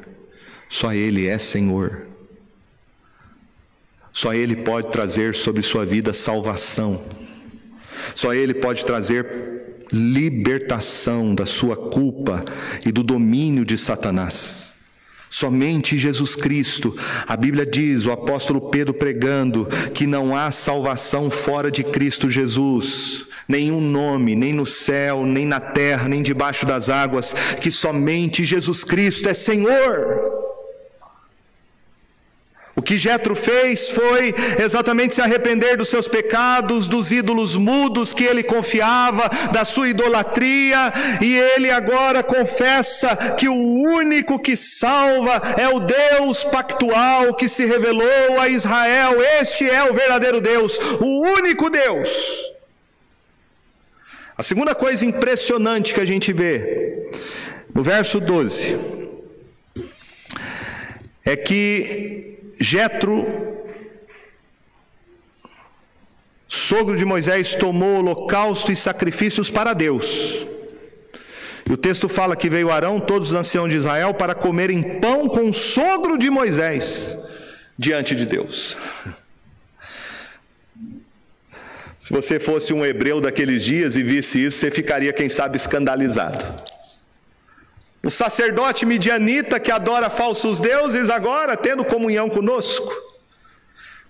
[0.67, 2.07] Só Ele é Senhor.
[4.13, 7.03] Só Ele pode trazer sobre sua vida salvação.
[8.13, 9.25] Só Ele pode trazer
[9.91, 12.45] libertação da sua culpa
[12.85, 14.71] e do domínio de Satanás.
[15.29, 16.95] Somente Jesus Cristo.
[17.27, 23.25] A Bíblia diz, o apóstolo Pedro pregando, que não há salvação fora de Cristo Jesus.
[23.47, 28.83] Nenhum nome, nem no céu, nem na terra, nem debaixo das águas, que somente Jesus
[28.83, 30.42] Cristo é Senhor.
[32.83, 38.43] Que Jetro fez foi exatamente se arrepender dos seus pecados, dos ídolos mudos que ele
[38.43, 45.79] confiava, da sua idolatria, e ele agora confessa que o único que salva é o
[45.79, 49.21] Deus pactual que se revelou a Israel.
[49.41, 52.53] Este é o verdadeiro Deus, o único Deus.
[54.35, 57.09] A segunda coisa impressionante que a gente vê
[57.73, 58.77] no verso 12
[61.23, 63.25] é que Jetro,
[66.47, 70.45] sogro de Moisés, tomou holocausto e sacrifícios para Deus.
[71.69, 75.29] E o texto fala que veio Arão, todos os anciãos de Israel, para comerem pão
[75.29, 77.17] com o sogro de Moisés
[77.77, 78.77] diante de Deus.
[81.99, 86.72] Se você fosse um hebreu daqueles dias e visse isso, você ficaria, quem sabe, escandalizado.
[88.05, 92.93] O sacerdote midianita que adora falsos deuses agora tendo comunhão conosco,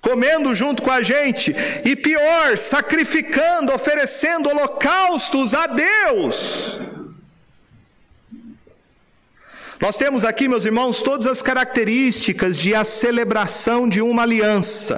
[0.02, 6.80] comendo junto com a gente, e pior, sacrificando, oferecendo holocaustos a Deus.
[9.80, 14.98] Nós temos aqui, meus irmãos, todas as características de a celebração de uma aliança.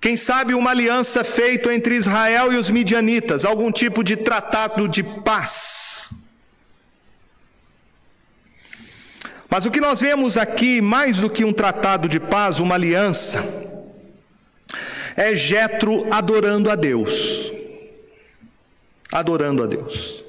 [0.00, 5.02] Quem sabe uma aliança feita entre Israel e os midianitas, algum tipo de tratado de
[5.02, 6.10] paz.
[9.56, 13.42] Mas o que nós vemos aqui, mais do que um tratado de paz, uma aliança,
[15.16, 17.50] é Jetro adorando a Deus.
[19.10, 20.22] Adorando a Deus.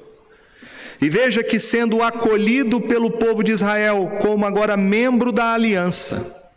[0.98, 6.50] E veja que sendo acolhido pelo povo de Israel como agora membro da aliança.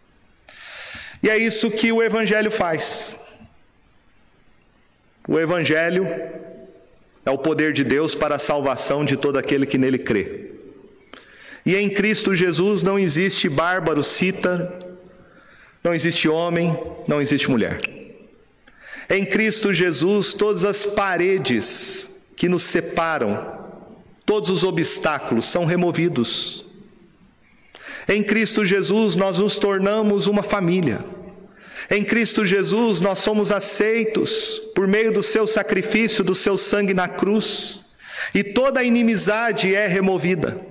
[1.21, 3.19] E é isso que o evangelho faz.
[5.27, 6.07] O evangelho
[7.25, 10.50] é o poder de Deus para a salvação de todo aquele que nele crê.
[11.65, 14.73] E em Cristo Jesus não existe bárbaro, cita,
[15.83, 17.79] não existe homem, não existe mulher.
[19.09, 23.59] Em Cristo Jesus, todas as paredes que nos separam,
[24.25, 26.65] todos os obstáculos são removidos.
[28.07, 31.03] Em Cristo Jesus, nós nos tornamos uma família.
[31.89, 37.07] Em Cristo Jesus, nós somos aceitos por meio do seu sacrifício, do seu sangue na
[37.07, 37.83] cruz,
[38.33, 40.70] e toda inimizade é removida.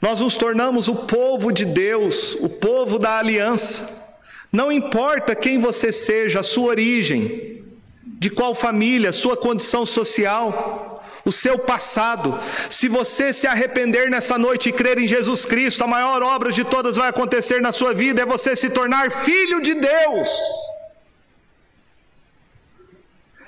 [0.00, 4.06] Nós nos tornamos o povo de Deus, o povo da aliança.
[4.52, 7.64] Não importa quem você seja, a sua origem,
[8.02, 12.38] de qual família, sua condição social, o seu passado.
[12.70, 16.64] Se você se arrepender nessa noite e crer em Jesus Cristo, a maior obra de
[16.64, 20.28] todas vai acontecer na sua vida, é você se tornar filho de Deus.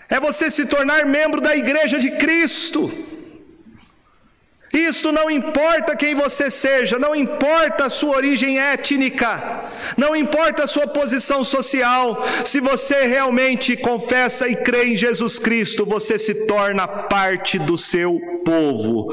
[0.08, 3.07] É você se tornar membro da igreja de Cristo.
[4.72, 10.66] Isso não importa quem você seja, não importa a sua origem étnica, não importa a
[10.66, 16.86] sua posição social, se você realmente confessa e crê em Jesus Cristo, você se torna
[16.86, 19.08] parte do seu povo,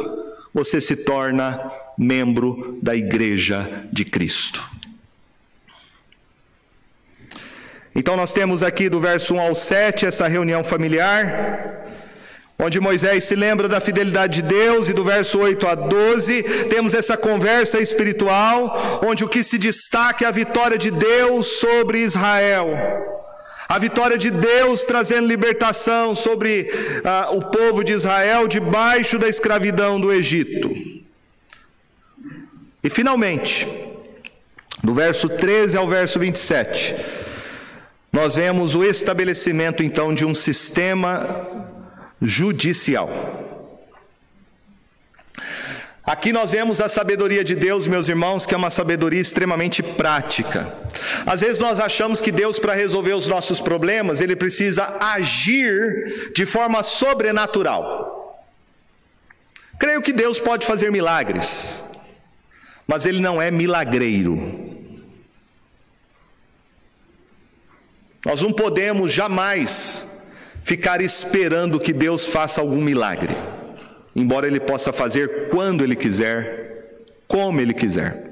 [0.54, 4.62] você se torna membro da igreja de Cristo.
[7.98, 11.85] Então, nós temos aqui do verso 1 ao 7 essa reunião familiar
[12.58, 16.94] onde Moisés se lembra da fidelidade de Deus, e do verso 8 a 12, temos
[16.94, 22.70] essa conversa espiritual, onde o que se destaca é a vitória de Deus sobre Israel.
[23.68, 26.72] A vitória de Deus trazendo libertação sobre
[27.04, 30.72] ah, o povo de Israel debaixo da escravidão do Egito.
[32.84, 33.68] E finalmente,
[34.84, 36.96] do verso 13 ao verso 27,
[38.14, 41.74] nós vemos o estabelecimento então de um sistema
[42.22, 43.10] judicial.
[46.06, 50.72] Aqui nós vemos a sabedoria de Deus, meus irmãos, que é uma sabedoria extremamente prática.
[51.26, 56.46] Às vezes nós achamos que Deus, para resolver os nossos problemas, ele precisa agir de
[56.46, 58.46] forma sobrenatural.
[59.80, 61.84] Creio que Deus pode fazer milagres,
[62.86, 64.64] mas ele não é milagreiro.
[68.24, 70.15] Nós não podemos jamais
[70.66, 73.36] ficar esperando que Deus faça algum milagre,
[74.16, 78.32] embora Ele possa fazer quando Ele quiser, como Ele quiser.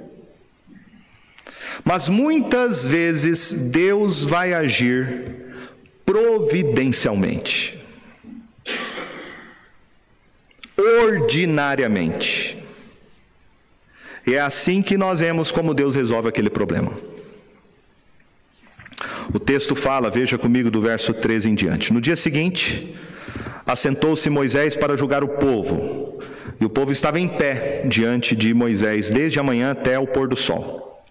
[1.85, 5.23] Mas muitas vezes Deus vai agir
[6.03, 7.79] providencialmente,
[10.75, 12.57] ordinariamente.
[14.25, 17.12] E é assim que nós vemos como Deus resolve aquele problema.
[19.31, 21.93] O texto fala, veja comigo do verso 13 em diante.
[21.93, 22.95] No dia seguinte,
[23.65, 26.19] assentou-se Moisés para julgar o povo,
[26.59, 30.27] e o povo estava em pé diante de Moisés, desde a manhã até o pôr
[30.27, 31.03] do sol.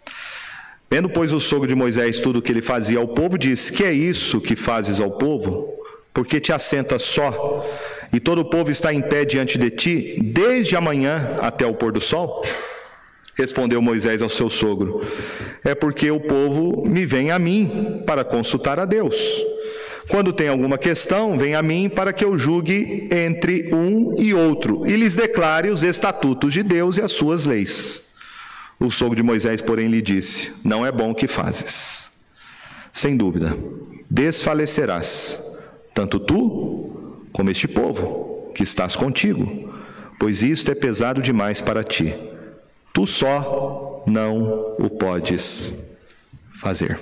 [0.91, 3.85] Vendo, pois, o sogro de Moisés tudo o que ele fazia ao povo, disse: Que
[3.85, 5.73] é isso que fazes ao povo?
[6.13, 7.67] Porque te assentas só,
[8.13, 11.73] e todo o povo está em pé diante de ti, desde a manhã até o
[11.73, 12.45] pôr do sol?
[13.35, 15.01] Respondeu Moisés ao seu sogro:
[15.65, 19.17] É porque o povo me vem a mim para consultar a Deus.
[20.09, 24.87] Quando tem alguma questão, vem a mim para que eu julgue entre um e outro
[24.87, 28.13] e lhes declare os estatutos de Deus e as suas leis.
[28.79, 32.07] O sogro de Moisés, porém, lhe disse: Não é bom o que fazes.
[32.93, 33.57] Sem dúvida,
[34.11, 35.43] desfalecerás,
[35.95, 39.73] tanto tu como este povo que estás contigo,
[40.19, 42.15] pois isto é pesado demais para ti.
[42.93, 45.75] Tu só não o podes
[46.61, 47.01] fazer.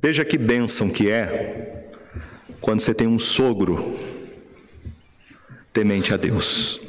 [0.00, 1.90] Veja que bênção que é
[2.60, 3.98] quando você tem um sogro
[5.72, 6.80] temente a Deus.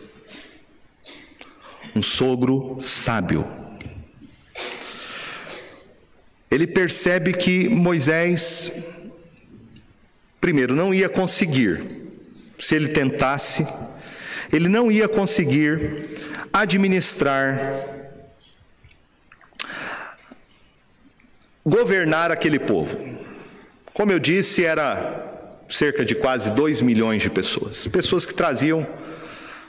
[1.96, 3.46] Um sogro sábio.
[6.50, 8.84] Ele percebe que Moisés,
[10.42, 11.84] primeiro, não ia conseguir,
[12.60, 13.66] se ele tentasse,
[14.52, 16.18] ele não ia conseguir
[16.52, 17.86] administrar,
[21.66, 22.98] governar aquele povo.
[23.94, 25.28] Como eu disse, era
[25.70, 28.88] cerca de quase 2 milhões de pessoas, pessoas que traziam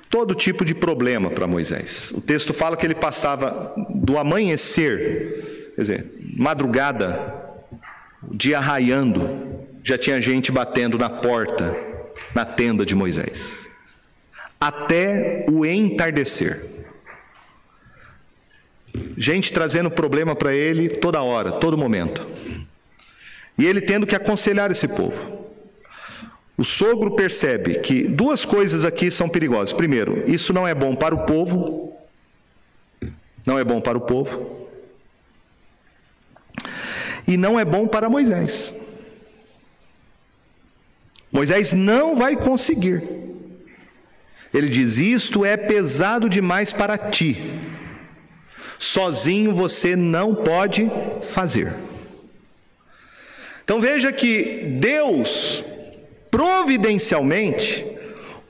[0.09, 2.11] todo tipo de problema para Moisés.
[2.13, 6.07] O texto fala que ele passava do amanhecer, quer dizer,
[6.37, 7.35] madrugada,
[8.23, 11.77] o dia raiando, já tinha gente batendo na porta,
[12.35, 13.67] na tenda de Moisés,
[14.61, 16.67] até o entardecer.
[19.17, 22.27] Gente trazendo problema para ele toda hora, todo momento.
[23.57, 25.49] E ele tendo que aconselhar esse povo.
[26.59, 29.73] O sogro percebe que duas coisas aqui são perigosas.
[29.73, 31.97] Primeiro, isso não é bom para o povo.
[33.47, 34.69] Não é bom para o povo.
[37.27, 38.75] E não é bom para Moisés.
[41.33, 43.30] Moisés não vai conseguir.
[44.53, 47.53] Ele diz: Isto é pesado demais para ti.
[48.79, 50.91] Sozinho você não pode
[51.33, 51.75] fazer.
[53.63, 55.63] Então veja que Deus
[56.31, 57.87] providencialmente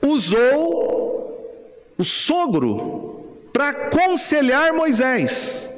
[0.01, 1.61] usou
[1.97, 5.69] o sogro para aconselhar Moisés.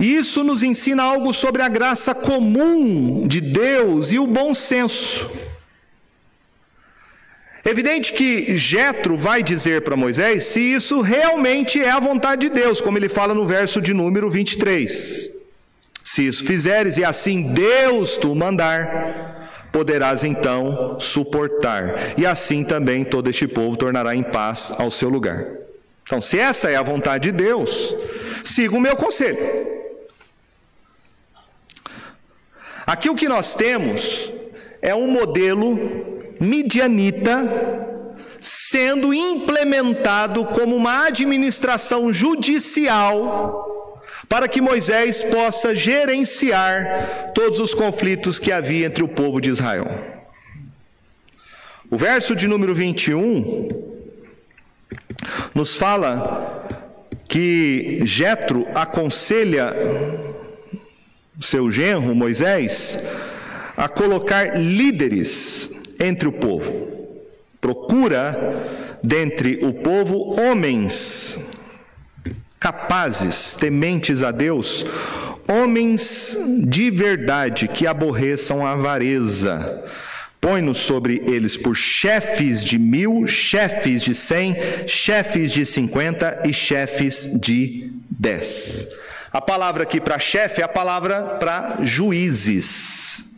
[0.00, 5.49] E isso nos ensina algo sobre a graça comum de Deus e o bom senso.
[7.64, 12.80] Evidente que Jetro vai dizer para Moisés se isso realmente é a vontade de Deus,
[12.80, 15.30] como ele fala no verso de número 23.
[16.02, 22.14] Se isso fizeres e assim Deus tu mandar, poderás então suportar.
[22.16, 25.46] E assim também todo este povo tornará em paz ao seu lugar.
[26.02, 27.94] Então, se essa é a vontade de Deus,
[28.42, 29.38] siga o meu conselho.
[32.86, 34.28] Aqui o que nós temos
[34.82, 37.86] é um modelo midianita
[38.40, 43.68] sendo implementado como uma administração judicial
[44.26, 49.86] para que Moisés possa gerenciar todos os conflitos que havia entre o povo de Israel.
[51.90, 53.68] O verso de número 21
[55.54, 56.64] nos fala
[57.28, 59.74] que Jetro aconselha
[61.40, 63.04] seu genro Moisés
[63.76, 66.88] a colocar líderes entre o povo.
[67.60, 71.38] Procura dentre o povo homens
[72.58, 74.84] capazes, tementes a Deus,
[75.48, 76.36] homens
[76.66, 79.84] de verdade que aborreçam a avareza.
[80.40, 87.38] Põe-nos sobre eles por chefes de mil, chefes de cem, chefes de cinquenta e chefes
[87.38, 88.88] de dez.
[89.30, 93.29] A palavra aqui para chefe é a palavra para juízes.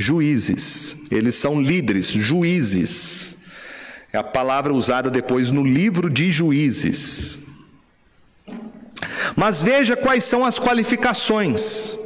[0.00, 3.36] Juízes, eles são líderes, juízes.
[4.12, 7.40] É a palavra usada depois no livro de Juízes.
[9.34, 11.98] Mas veja quais são as qualificações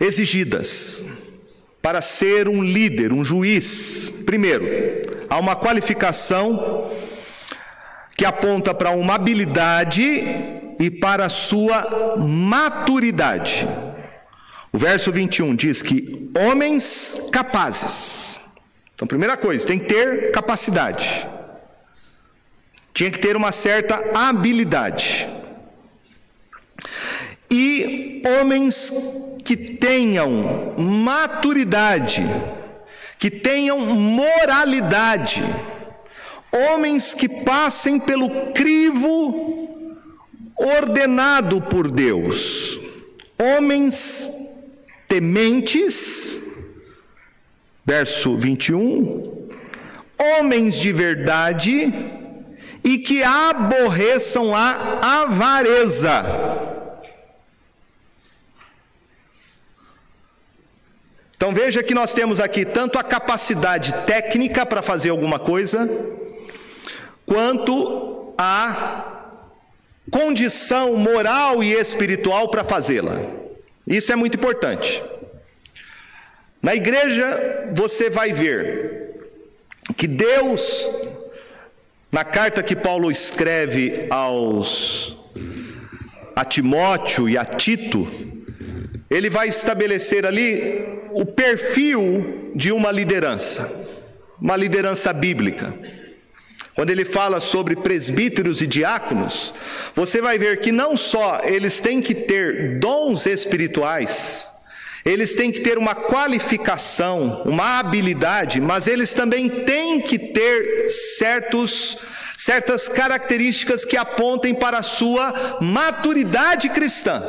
[0.00, 1.04] exigidas
[1.82, 4.10] para ser um líder, um juiz.
[4.24, 4.66] Primeiro,
[5.28, 6.90] há uma qualificação
[8.16, 10.02] que aponta para uma habilidade
[10.78, 13.68] e para a sua maturidade.
[14.72, 18.40] O verso 21 diz que homens capazes.
[18.94, 21.26] Então, primeira coisa, tem que ter capacidade.
[22.92, 25.28] Tinha que ter uma certa habilidade
[27.50, 28.92] e homens
[29.44, 32.22] que tenham maturidade,
[33.18, 35.42] que tenham moralidade,
[36.52, 39.68] homens que passem pelo crivo
[40.56, 42.78] ordenado por Deus,
[43.38, 44.28] homens
[45.10, 46.40] tementes,
[47.84, 49.48] verso 21,
[50.16, 51.92] homens de verdade
[52.84, 56.22] e que aborreçam a avareza.
[61.36, 65.90] Então veja que nós temos aqui tanto a capacidade técnica para fazer alguma coisa,
[67.26, 69.32] quanto a
[70.08, 73.39] condição moral e espiritual para fazê-la.
[73.90, 75.02] Isso é muito importante.
[76.62, 79.16] Na igreja você vai ver
[79.96, 80.88] que Deus,
[82.12, 85.16] na carta que Paulo escreve aos
[86.36, 88.08] a Timóteo e a Tito,
[89.10, 93.88] ele vai estabelecer ali o perfil de uma liderança,
[94.40, 95.74] uma liderança bíblica.
[96.80, 99.52] Quando ele fala sobre presbíteros e diáconos,
[99.94, 104.48] você vai ver que não só eles têm que ter dons espirituais,
[105.04, 111.98] eles têm que ter uma qualificação, uma habilidade, mas eles também têm que ter certos,
[112.34, 117.22] certas características que apontem para a sua maturidade cristã.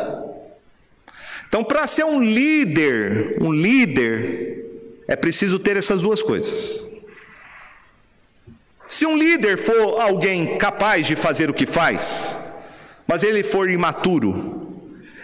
[1.50, 4.66] Então, para ser um líder, um líder,
[5.10, 6.90] é preciso ter essas duas coisas.
[8.92, 12.38] Se um líder for alguém capaz de fazer o que faz,
[13.08, 14.84] mas ele for imaturo,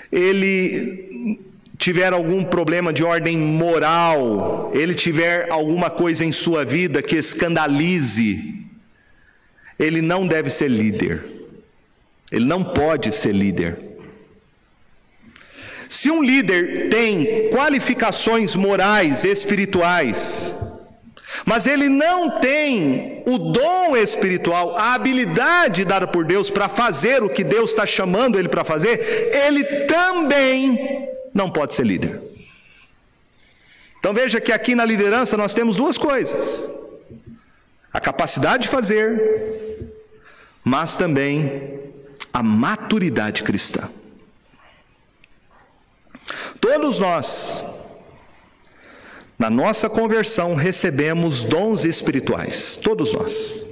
[0.10, 1.38] ele
[1.78, 8.66] tiver algum problema de ordem moral, ele tiver alguma coisa em sua vida que escandalize,
[9.78, 11.26] ele não deve ser líder.
[12.32, 13.78] Ele não pode ser líder.
[15.90, 20.56] Se um líder tem qualificações morais, espirituais,
[21.46, 27.30] mas ele não tem o dom espiritual, a habilidade dada por Deus para fazer o
[27.30, 32.22] que Deus está chamando ele para fazer, ele também não pode ser líder.
[34.00, 36.70] Então veja que aqui na liderança nós temos duas coisas:
[37.92, 39.92] a capacidade de fazer,
[40.64, 41.80] mas também
[42.32, 43.90] a maturidade cristã.
[46.60, 47.64] Todos nós,
[49.38, 53.68] na nossa conversão, recebemos dons espirituais, todos nós.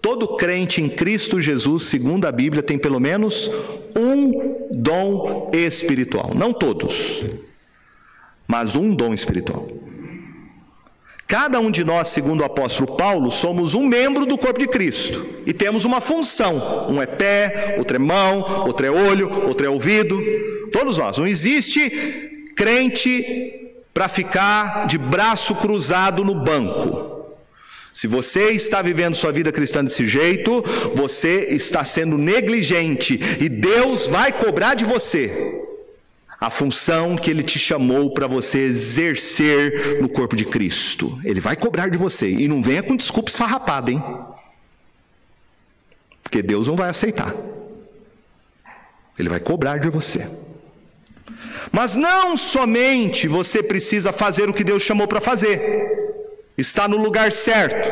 [0.00, 3.50] Todo crente em Cristo Jesus, segundo a Bíblia, tem pelo menos
[3.96, 6.32] um dom espiritual.
[6.34, 7.22] Não todos,
[8.46, 9.66] mas um dom espiritual.
[11.26, 15.24] Cada um de nós, segundo o apóstolo Paulo, somos um membro do corpo de Cristo
[15.46, 16.90] e temos uma função.
[16.90, 20.20] Um é pé, outro é mão, outro é olho, outro é ouvido.
[20.70, 21.16] Todos nós.
[21.16, 21.90] Não existe
[22.54, 23.63] crente
[23.94, 27.14] para ficar de braço cruzado no banco.
[27.92, 30.64] Se você está vivendo sua vida cristã desse jeito,
[30.96, 35.62] você está sendo negligente e Deus vai cobrar de você
[36.40, 41.16] a função que Ele te chamou para você exercer no corpo de Cristo.
[41.24, 44.02] Ele vai cobrar de você e não venha com desculpa esfarrapada, hein?
[46.20, 47.32] Porque Deus não vai aceitar.
[49.16, 50.28] Ele vai cobrar de você.
[51.72, 56.02] Mas não somente você precisa fazer o que Deus chamou para fazer
[56.56, 57.88] está no lugar certo,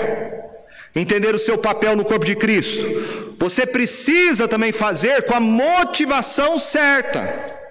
[0.95, 6.59] entender o seu papel no corpo de Cristo, você precisa também fazer com a motivação
[6.59, 7.63] certa.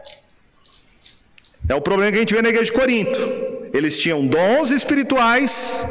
[1.70, 3.20] É o problema que a gente vê na igreja de Corinto.
[3.74, 5.86] Eles tinham dons espirituais,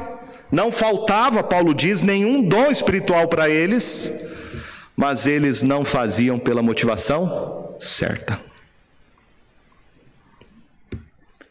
[0.53, 4.27] não faltava, Paulo diz, nenhum dom espiritual para eles,
[4.95, 8.50] mas eles não faziam pela motivação certa.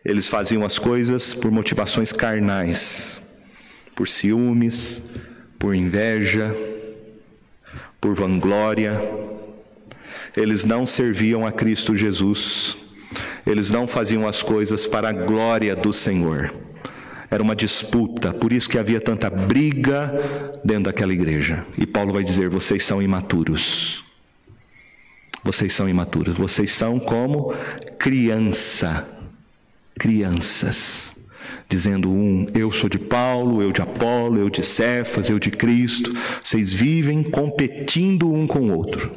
[0.03, 3.27] Eles faziam as coisas por motivações carnais
[3.99, 5.01] por ciúmes,
[5.59, 6.55] por inveja,
[7.99, 8.97] por vanglória.
[10.37, 12.77] Eles não serviam a Cristo Jesus.
[13.45, 16.49] Eles não faziam as coisas para a glória do Senhor.
[17.29, 20.13] Era uma disputa, por isso que havia tanta briga
[20.63, 21.65] dentro daquela igreja.
[21.77, 24.01] E Paulo vai dizer: vocês são imaturos.
[25.43, 27.53] Vocês são imaturos, vocês são como
[27.97, 29.05] criança,
[29.99, 31.15] crianças
[31.69, 36.11] dizendo um, eu sou de Paulo, eu de Apolo, eu de Cefas, eu de Cristo.
[36.43, 39.11] Vocês vivem competindo um com o outro.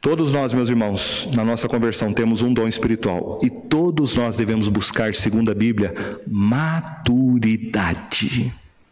[0.00, 4.68] Todos nós, meus irmãos, na nossa conversão temos um dom espiritual e todos nós devemos
[4.68, 5.94] buscar, segundo a Bíblia,
[6.26, 7.42] maturidade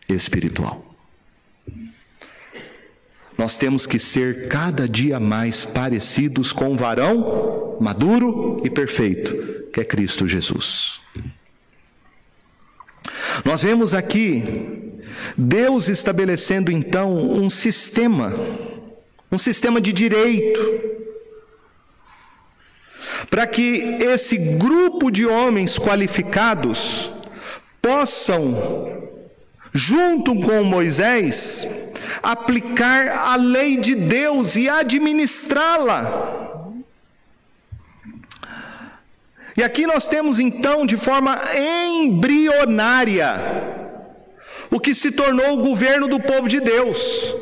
[0.09, 0.83] espiritual.
[3.39, 9.81] Nós temos que ser cada dia mais parecidos com o varão maduro e perfeito, que
[9.83, 11.03] é Cristo Jesus.
[13.45, 14.43] Nós vemos aqui
[15.37, 18.33] Deus estabelecendo então um sistema,
[19.31, 20.59] um sistema de direito,
[23.29, 27.11] para que esse grupo de homens qualificados
[27.83, 28.57] possam,
[29.75, 31.69] junto com Moisés,
[32.23, 36.46] aplicar a lei de Deus e administrá-la.
[39.57, 43.41] E aqui nós temos então, de forma embrionária,
[44.71, 47.35] o que se tornou o governo do povo de Deus,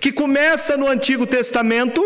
[0.00, 2.02] que começa no Antigo Testamento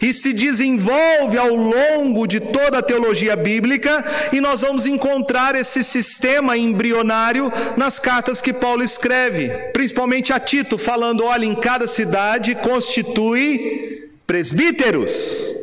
[0.00, 5.84] e se desenvolve ao longo de toda a teologia bíblica, e nós vamos encontrar esse
[5.84, 12.56] sistema embrionário nas cartas que Paulo escreve, principalmente a Tito, falando: olha, em cada cidade
[12.56, 15.62] constitui presbíteros.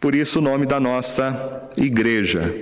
[0.00, 2.54] Por isso o nome da nossa igreja,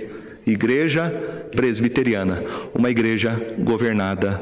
[0.45, 1.11] Igreja
[1.55, 2.41] Presbiteriana,
[2.73, 4.41] uma igreja governada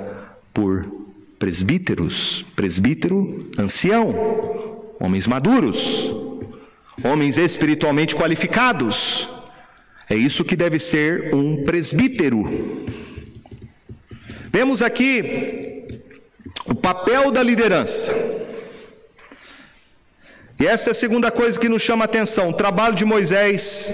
[0.53, 0.85] por
[1.37, 6.09] presbíteros, presbítero, ancião, homens maduros,
[7.03, 9.29] homens espiritualmente qualificados.
[10.09, 12.45] É isso que deve ser um presbítero.
[14.51, 15.83] Vemos aqui
[16.65, 18.34] o papel da liderança.
[20.59, 23.93] E essa é a segunda coisa que nos chama a atenção: o trabalho de Moisés.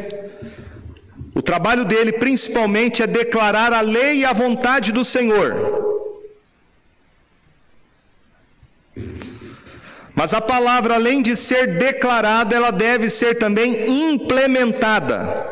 [1.34, 5.82] O trabalho dele principalmente é declarar a lei e a vontade do Senhor.
[10.14, 15.48] Mas a palavra, além de ser declarada, ela deve ser também implementada.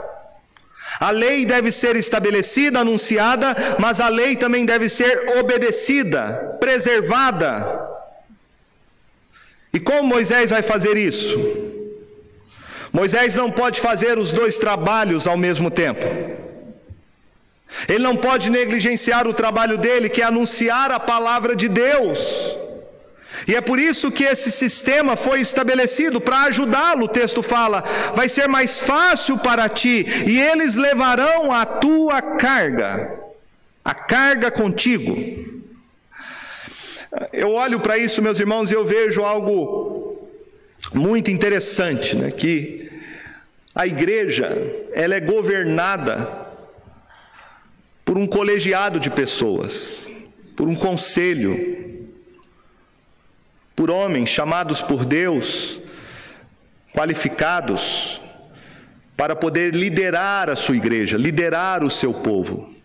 [1.00, 7.89] A lei deve ser estabelecida, anunciada, mas a lei também deve ser obedecida, preservada.
[9.74, 11.38] E como Moisés vai fazer isso?
[12.92, 16.06] Moisés não pode fazer os dois trabalhos ao mesmo tempo.
[17.88, 22.56] Ele não pode negligenciar o trabalho dele, que é anunciar a palavra de Deus.
[23.48, 27.06] E é por isso que esse sistema foi estabelecido para ajudá-lo.
[27.06, 27.84] O texto fala:
[28.16, 33.18] vai ser mais fácil para ti, e eles levarão a tua carga,
[33.86, 35.59] a carga contigo.
[37.34, 40.30] Eu olho para isso, meus irmãos, e eu vejo algo
[40.94, 42.30] muito interessante, né?
[42.32, 42.92] Que
[43.74, 44.52] a igreja
[44.94, 46.48] ela é governada
[48.06, 50.10] por um colegiado de pessoas,
[50.56, 52.08] por um conselho,
[53.76, 55.80] por homens chamados por Deus,
[56.94, 58.22] qualificados,
[59.16, 62.79] para poder liderar a sua igreja, liderar o seu povo.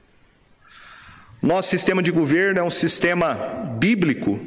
[1.45, 3.34] Nosso sistema de governo é um sistema
[3.78, 4.40] bíblico,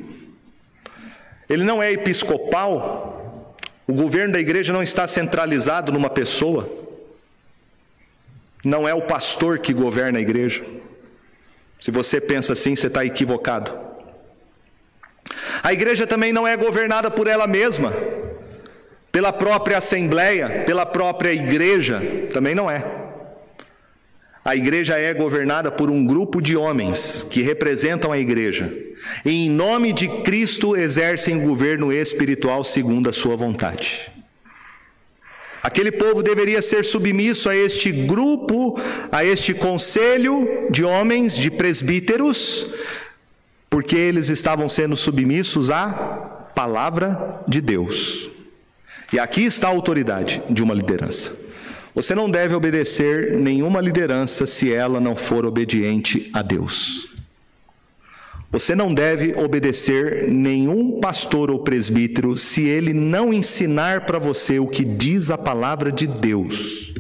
[1.47, 6.67] ele não é episcopal, o governo da igreja não está centralizado numa pessoa,
[8.65, 10.65] não é o pastor que governa a igreja.
[11.79, 13.71] Se você pensa assim, você está equivocado.
[15.61, 17.93] A igreja também não é governada por ela mesma,
[19.11, 22.01] pela própria assembleia, pela própria igreja,
[22.33, 22.96] também não é.
[24.47, 28.73] A igreja é governada por um grupo de homens que representam a igreja
[29.25, 34.09] e, em nome de Cristo, exercem o governo espiritual segundo a sua vontade.
[35.61, 38.79] Aquele povo deveria ser submisso a este grupo,
[39.11, 42.73] a este conselho de homens, de presbíteros,
[43.69, 45.89] porque eles estavam sendo submissos à
[46.55, 48.29] palavra de Deus.
[49.11, 51.46] E aqui está a autoridade de uma liderança.
[51.97, 57.15] Você não deve obedecer nenhuma liderança se ela não for obediente a Deus.
[58.51, 64.67] Você não deve obedecer nenhum pastor ou presbítero se ele não ensinar para você o
[64.67, 66.93] que diz a palavra de Deus.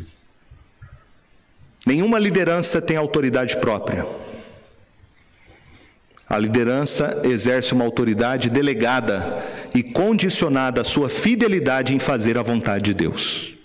[1.85, 4.03] Nenhuma liderança tem autoridade própria.
[6.27, 9.45] A liderança exerce uma autoridade delegada
[9.75, 13.56] e condicionada à sua fidelidade em fazer a vontade de Deus.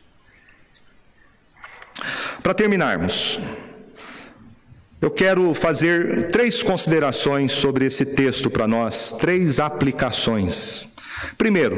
[2.42, 3.38] Para terminarmos,
[5.00, 10.88] eu quero fazer três considerações sobre esse texto para nós, três aplicações.
[11.38, 11.76] Primeiro,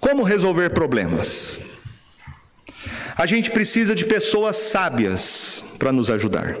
[0.00, 1.60] como resolver problemas?
[3.16, 6.56] A gente precisa de pessoas sábias para nos ajudar.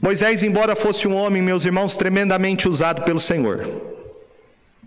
[0.00, 3.64] Moisés, embora fosse um homem, meus irmãos, tremendamente usado pelo Senhor,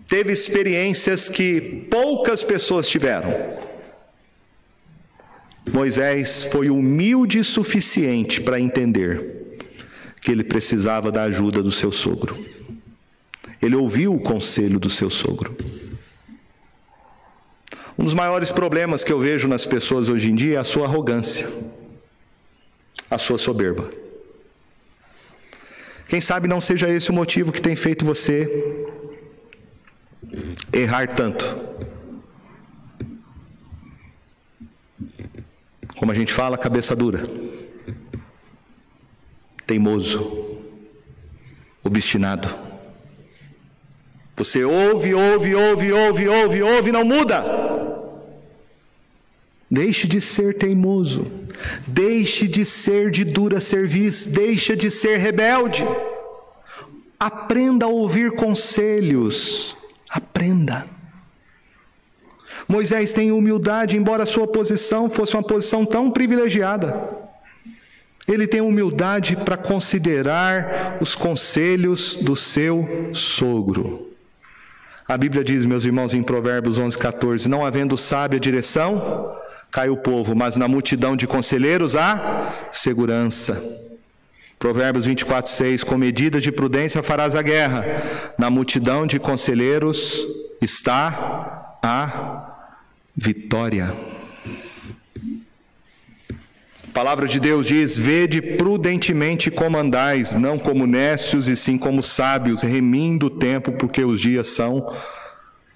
[0.06, 3.71] teve experiências que poucas pessoas tiveram.
[5.70, 9.58] Moisés foi humilde o suficiente para entender
[10.20, 12.34] que ele precisava da ajuda do seu sogro.
[13.60, 15.56] Ele ouviu o conselho do seu sogro.
[17.98, 20.86] Um dos maiores problemas que eu vejo nas pessoas hoje em dia é a sua
[20.86, 21.48] arrogância,
[23.10, 23.90] a sua soberba.
[26.08, 28.86] Quem sabe não seja esse o motivo que tem feito você
[30.72, 31.44] errar tanto.
[36.02, 37.22] Como a gente fala, cabeça dura,
[39.64, 40.58] teimoso,
[41.80, 42.52] obstinado.
[44.36, 47.44] Você ouve, ouve, ouve, ouve, ouve, ouve, não muda.
[49.70, 51.24] Deixe de ser teimoso.
[51.86, 55.86] Deixe de ser de dura serviço, deixe de ser rebelde.
[57.16, 59.76] Aprenda a ouvir conselhos.
[60.10, 60.84] Aprenda.
[62.68, 67.22] Moisés tem humildade, embora sua posição fosse uma posição tão privilegiada.
[68.26, 74.12] Ele tem humildade para considerar os conselhos do seu sogro.
[75.08, 79.36] A Bíblia diz, meus irmãos, em Provérbios 11, 14: Não havendo sábia direção,
[79.70, 83.60] cai o povo, mas na multidão de conselheiros há segurança.
[84.58, 87.84] Provérbios 24, 6: Com medida de prudência farás a guerra,
[88.38, 90.24] na multidão de conselheiros
[90.60, 92.51] está a
[93.16, 93.94] vitória.
[96.84, 102.02] A palavra de Deus diz: Vede prudentemente como andais, não como nécios, e sim como
[102.02, 104.94] sábios, remindo o tempo, porque os dias são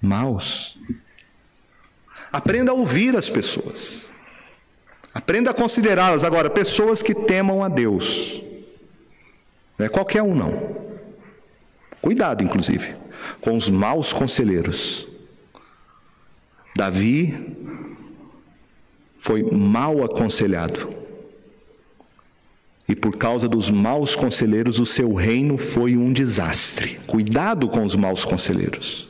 [0.01, 0.77] maus.
[2.31, 4.11] Aprenda a ouvir as pessoas.
[5.13, 6.23] Aprenda a considerá-las.
[6.23, 8.39] Agora, pessoas que temam a Deus.
[9.77, 10.75] Não é qualquer um, não.
[11.99, 12.95] Cuidado, inclusive,
[13.41, 15.06] com os maus conselheiros.
[16.77, 17.35] Davi
[19.17, 20.95] foi mal aconselhado.
[22.87, 26.99] E por causa dos maus conselheiros, o seu reino foi um desastre.
[27.07, 29.07] Cuidado com os maus conselheiros.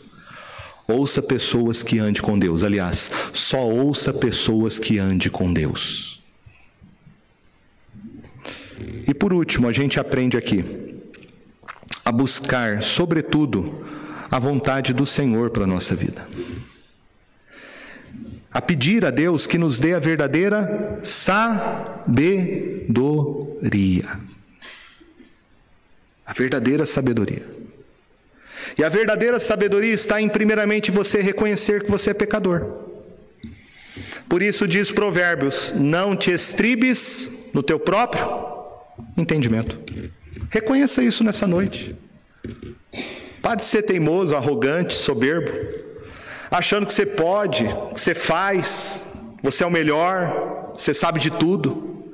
[0.88, 2.63] Ouça pessoas que andem com Deus.
[2.63, 6.22] Aliás, só ouça pessoas que andem com Deus.
[9.05, 10.63] E por último, a gente aprende aqui
[12.03, 13.86] a buscar, sobretudo,
[14.32, 16.26] a vontade do Senhor para a nossa vida
[18.58, 21.70] a pedir a Deus que nos dê a verdadeira sabedoria.
[26.26, 27.45] A verdadeira sabedoria.
[28.76, 32.88] E a verdadeira sabedoria está em, primeiramente, você reconhecer que você é pecador.
[34.28, 38.26] Por isso diz Provérbios: não te estribes no teu próprio
[39.16, 39.78] entendimento.
[40.49, 41.95] Reconheça isso nessa noite.
[43.39, 45.86] Pare de ser teimoso, arrogante, soberbo
[46.50, 49.04] achando que você pode, que você faz,
[49.41, 52.06] você é o melhor, você sabe de tudo.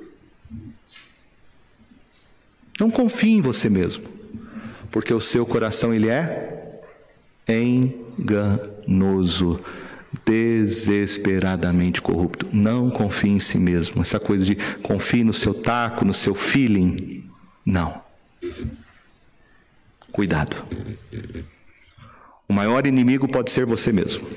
[2.80, 4.06] Não confie em você mesmo,
[4.92, 6.82] porque o seu coração ele é
[7.48, 9.60] enganoso,
[10.26, 12.48] desesperadamente corrupto.
[12.52, 14.02] Não confie em si mesmo.
[14.02, 17.30] Essa coisa de confie no seu taco, no seu feeling,
[17.66, 18.02] não.
[20.12, 20.56] Cuidado.
[22.54, 24.28] O maior inimigo pode ser você mesmo.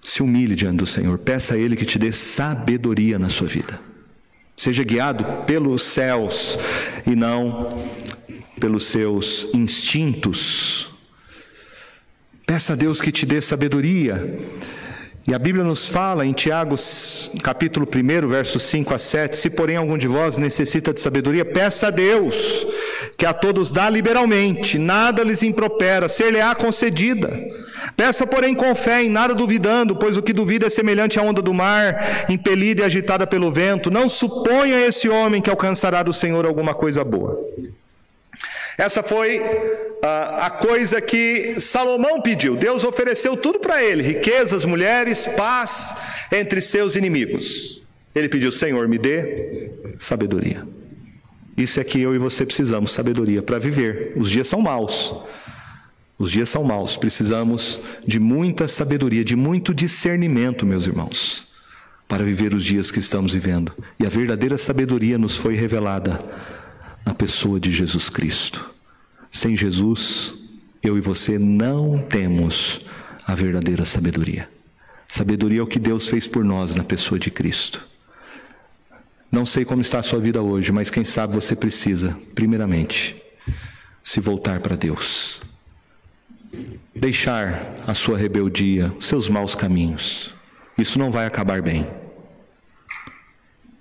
[0.00, 3.80] Se humilhe diante do Senhor, peça a Ele que te dê sabedoria na sua vida.
[4.56, 6.56] Seja guiado pelos céus
[7.04, 7.76] e não
[8.60, 10.88] pelos seus instintos.
[12.46, 14.38] Peça a Deus que te dê sabedoria.
[15.26, 16.76] E a Bíblia nos fala em Tiago,
[17.42, 21.88] capítulo 1, versos 5 a 7: Se porém algum de vós necessita de sabedoria, peça
[21.88, 22.64] a Deus,
[23.16, 27.32] que a todos dá liberalmente, nada lhes impropera, ser-lhe-á concedida.
[27.96, 31.40] Peça, porém, com fé, em nada duvidando, pois o que duvida é semelhante à onda
[31.40, 33.90] do mar, impelida e agitada pelo vento.
[33.90, 37.42] Não suponha esse homem que alcançará do Senhor alguma coisa boa.
[38.76, 39.44] Essa foi uh,
[40.02, 42.56] a coisa que Salomão pediu.
[42.56, 45.94] Deus ofereceu tudo para ele: riquezas, mulheres, paz
[46.30, 47.82] entre seus inimigos.
[48.14, 49.50] Ele pediu: Senhor, me dê
[49.98, 50.75] sabedoria.
[51.56, 54.12] Isso é que eu e você precisamos, sabedoria para viver.
[54.16, 55.14] Os dias são maus.
[56.18, 56.96] Os dias são maus.
[56.96, 61.46] Precisamos de muita sabedoria, de muito discernimento, meus irmãos,
[62.06, 63.72] para viver os dias que estamos vivendo.
[63.98, 66.20] E a verdadeira sabedoria nos foi revelada
[67.04, 68.68] na pessoa de Jesus Cristo.
[69.30, 70.34] Sem Jesus,
[70.82, 72.80] eu e você não temos
[73.26, 74.48] a verdadeira sabedoria.
[75.08, 77.80] Sabedoria é o que Deus fez por nós na pessoa de Cristo.
[79.36, 83.22] Não sei como está a sua vida hoje, mas quem sabe você precisa, primeiramente,
[84.02, 85.42] se voltar para Deus.
[86.94, 87.52] Deixar
[87.86, 90.32] a sua rebeldia, os seus maus caminhos.
[90.78, 91.86] Isso não vai acabar bem.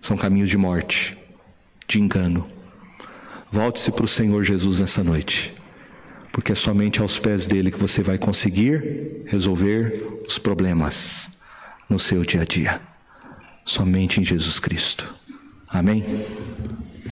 [0.01, 1.17] São caminhos de morte,
[1.87, 2.45] de engano.
[3.49, 5.53] Volte-se para o Senhor Jesus nessa noite,
[6.33, 11.39] porque é somente aos pés dele que você vai conseguir resolver os problemas
[11.89, 12.81] no seu dia a dia.
[13.63, 15.15] Somente em Jesus Cristo.
[15.75, 16.05] Amém?